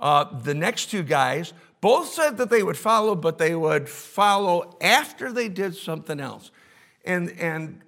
Uh, 0.00 0.24
the 0.40 0.54
next 0.54 0.90
two 0.90 1.04
guys 1.04 1.52
both 1.80 2.08
said 2.08 2.36
that 2.38 2.50
they 2.50 2.62
would 2.62 2.76
follow, 2.76 3.14
but 3.14 3.38
they 3.38 3.54
would 3.54 3.88
follow 3.88 4.76
after 4.80 5.32
they 5.32 5.48
did 5.48 5.76
something 5.76 6.18
else. 6.18 6.50
And, 7.04 7.30
and 7.38 7.80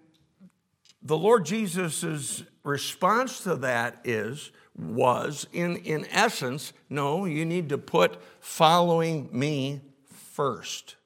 the 1.06 1.16
Lord 1.16 1.44
Jesus' 1.44 2.42
response 2.64 3.40
to 3.44 3.54
that 3.56 4.00
is, 4.04 4.50
was 4.76 5.46
in, 5.52 5.76
in 5.76 6.06
essence 6.10 6.72
no, 6.90 7.24
you 7.24 7.44
need 7.44 7.68
to 7.68 7.78
put 7.78 8.20
following 8.40 9.28
me 9.32 9.80
first. 10.04 10.96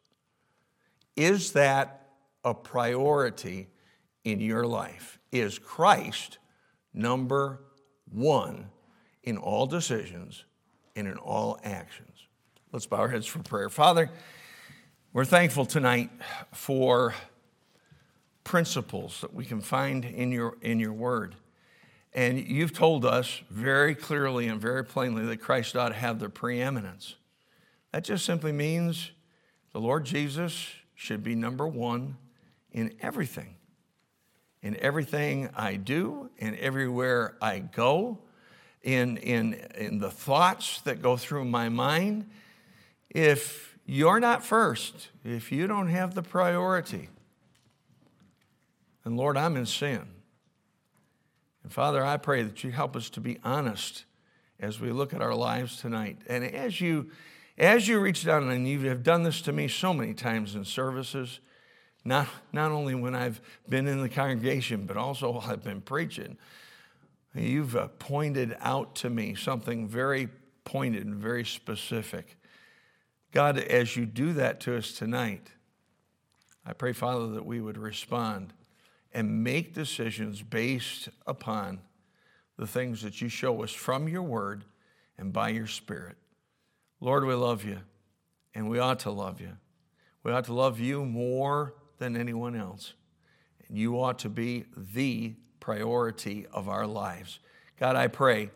Is 1.17 1.53
that 1.53 2.09
a 2.45 2.55
priority 2.55 3.69
in 4.25 4.41
your 4.41 4.67
life? 4.67 5.19
Is 5.33 5.59
Christ 5.59 6.39
number 6.95 7.61
one 8.11 8.71
in 9.23 9.37
all 9.37 9.67
decisions 9.67 10.45
and 10.97 11.07
in 11.07 11.19
all 11.19 11.61
actions? 11.63 12.27
Let's 12.73 12.87
bow 12.87 12.99
our 12.99 13.09
heads 13.09 13.27
for 13.27 13.41
prayer. 13.41 13.69
Father, 13.69 14.11
we're 15.13 15.27
thankful 15.27 15.67
tonight 15.67 16.11
for 16.53 17.15
principles 18.45 19.21
that 19.21 19.35
we 19.35 19.45
can 19.45 19.61
find 19.61 20.05
in 20.05 20.33
your, 20.33 20.57
in 20.63 20.81
your 20.81 20.93
word. 20.93 21.37
And 22.13 22.39
you've 22.39 22.73
told 22.73 23.05
us 23.05 23.41
very 23.51 23.95
clearly 23.95 24.49
and 24.49 24.61
very 24.61 24.85
plainly 24.85 25.25
that 25.27 25.39
Christ 25.39 25.77
ought 25.77 25.91
to 25.91 25.95
have 25.95 26.19
the 26.19 26.29
preeminence. 26.29 27.15
That 27.93 28.05
just 28.05 28.25
simply 28.25 28.53
means 28.53 29.13
the 29.73 29.81
Lord 29.81 30.05
Jesus 30.05 30.69
should 30.95 31.23
be 31.23 31.35
number 31.35 31.67
one 31.67 32.17
in 32.73 32.95
everything. 33.01 33.57
In 34.63 34.77
everything 34.77 35.49
I 35.57 35.77
do, 35.77 36.31
and 36.39 36.57
everywhere 36.57 37.37
I 37.41 37.61
go, 37.61 38.19
in, 38.83 39.17
in, 39.19 39.55
in 39.77 39.99
the 39.99 40.11
thoughts 40.11 40.81
that 40.83 41.03
go 41.03 41.17
through 41.17 41.45
my 41.45 41.69
mind. 41.69 42.29
If 43.09 43.79
you're 43.85 44.21
not 44.21 44.45
first, 44.45 45.09
if 45.25 45.53
you 45.53 45.67
don't 45.67 45.89
have 45.89 46.15
the 46.15 46.23
priority, 46.23 47.09
then 49.05 49.17
Lord, 49.17 49.37
I'm 49.37 49.57
in 49.57 49.67
sin. 49.67 50.07
And 51.63 51.73
Father, 51.73 52.05
I 52.05 52.17
pray 52.17 52.43
that 52.43 52.65
you 52.65 52.71
help 52.71 52.97
us 52.97 53.11
to 53.11 53.21
be 53.21 53.39
honest 53.45 54.05
as 54.59 54.81
we 54.81 54.93
look 54.93 55.15
at 55.15 55.23
our 55.23 55.35
lives 55.35 55.81
tonight. 55.81 56.19
And 56.27 56.45
as 56.45 56.81
you 56.81 57.11
as 57.61 57.87
you 57.87 58.01
reach 58.01 58.25
down 58.25 58.49
and 58.49 58.67
you 58.67 58.89
have 58.89 59.03
done 59.03 59.23
this 59.23 59.43
to 59.43 59.53
me 59.53 59.69
so 59.69 59.93
many 59.93 60.15
times 60.15 60.55
in 60.55 60.65
services, 60.65 61.41
not, 62.07 62.27
not 62.55 62.73
only 62.73 62.95
when 62.95 63.15
I've 63.15 63.43
been 63.69 63.87
in 63.87 64.01
the 64.01 64.09
congregation, 64.09 64.87
but 64.87 64.97
also 64.97 65.31
while 65.31 65.45
I've 65.47 65.63
been 65.63 65.83
preaching, 65.83 66.39
you've 67.35 67.77
uh, 67.77 67.89
pointed 67.99 68.57
out 68.61 68.95
to 68.97 69.11
me 69.11 69.35
something 69.35 69.87
very 69.87 70.29
pointed 70.65 71.05
and 71.05 71.17
very 71.17 71.45
specific. 71.45 72.39
God, 73.33 73.59
as 73.59 73.95
you 73.95 74.07
do 74.07 74.33
that 74.33 74.61
to 74.61 74.77
us 74.77 74.93
tonight, 74.93 75.49
I 76.65 76.73
pray, 76.73 76.95
Father, 76.95 77.29
that 77.33 77.45
we 77.45 77.61
would 77.61 77.77
respond 77.77 78.55
and 79.13 79.43
make 79.43 79.75
decisions 79.75 80.43
based 80.43 81.09
upon 81.27 81.81
the 82.57 82.67
things 82.67 83.03
that 83.03 83.21
you 83.21 83.29
show 83.29 83.63
us 83.63 83.73
from 83.73 84.09
your 84.09 84.23
word 84.23 84.65
and 85.19 85.33
by 85.33 85.49
your 85.49 85.67
spirit. 85.67 86.17
Lord, 87.01 87.25
we 87.25 87.35
love 87.35 87.65
you, 87.65 87.79
and 88.55 88.69
we 88.69 88.79
ought 88.79 89.01
to 89.01 89.11
love 89.11 89.41
you. 89.41 89.57
We 90.23 90.33
ought 90.33 90.45
to 90.45 90.53
love 90.53 90.79
you 90.79 91.05
more 91.05 91.75
than 91.99 92.17
anyone 92.17 92.55
else. 92.55 92.93
And 93.67 93.79
you 93.79 94.01
ought 94.01 94.19
to 94.21 94.29
be 94.29 94.67
the 94.77 95.35
priority 95.61 96.47
of 96.53 96.69
our 96.69 96.87
lives. 96.87 97.39
God, 97.79 97.97
I 97.97 98.09
pray 98.09 98.51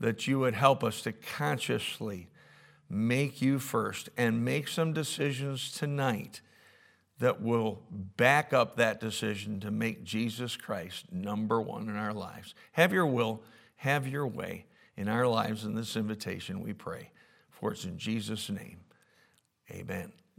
that 0.00 0.26
you 0.26 0.38
would 0.40 0.54
help 0.54 0.82
us 0.82 1.02
to 1.02 1.12
consciously 1.12 2.28
make 2.88 3.40
you 3.40 3.58
first 3.58 4.08
and 4.16 4.44
make 4.44 4.68
some 4.68 4.92
decisions 4.92 5.72
tonight 5.72 6.40
that 7.18 7.40
will 7.40 7.82
back 7.90 8.52
up 8.52 8.76
that 8.76 9.00
decision 9.00 9.60
to 9.60 9.70
make 9.70 10.04
Jesus 10.04 10.56
Christ 10.56 11.12
number 11.12 11.60
one 11.60 11.88
in 11.88 11.96
our 11.96 12.12
lives. 12.12 12.54
Have 12.72 12.92
your 12.92 13.06
will, 13.06 13.42
have 13.76 14.06
your 14.06 14.26
way 14.26 14.66
in 14.96 15.08
our 15.08 15.26
lives 15.26 15.64
in 15.64 15.74
this 15.74 15.96
invitation, 15.96 16.60
we 16.60 16.72
pray. 16.72 17.10
For 17.50 17.72
it's 17.72 17.84
in 17.84 17.98
Jesus' 17.98 18.50
name. 18.50 18.80
Amen. 19.70 20.12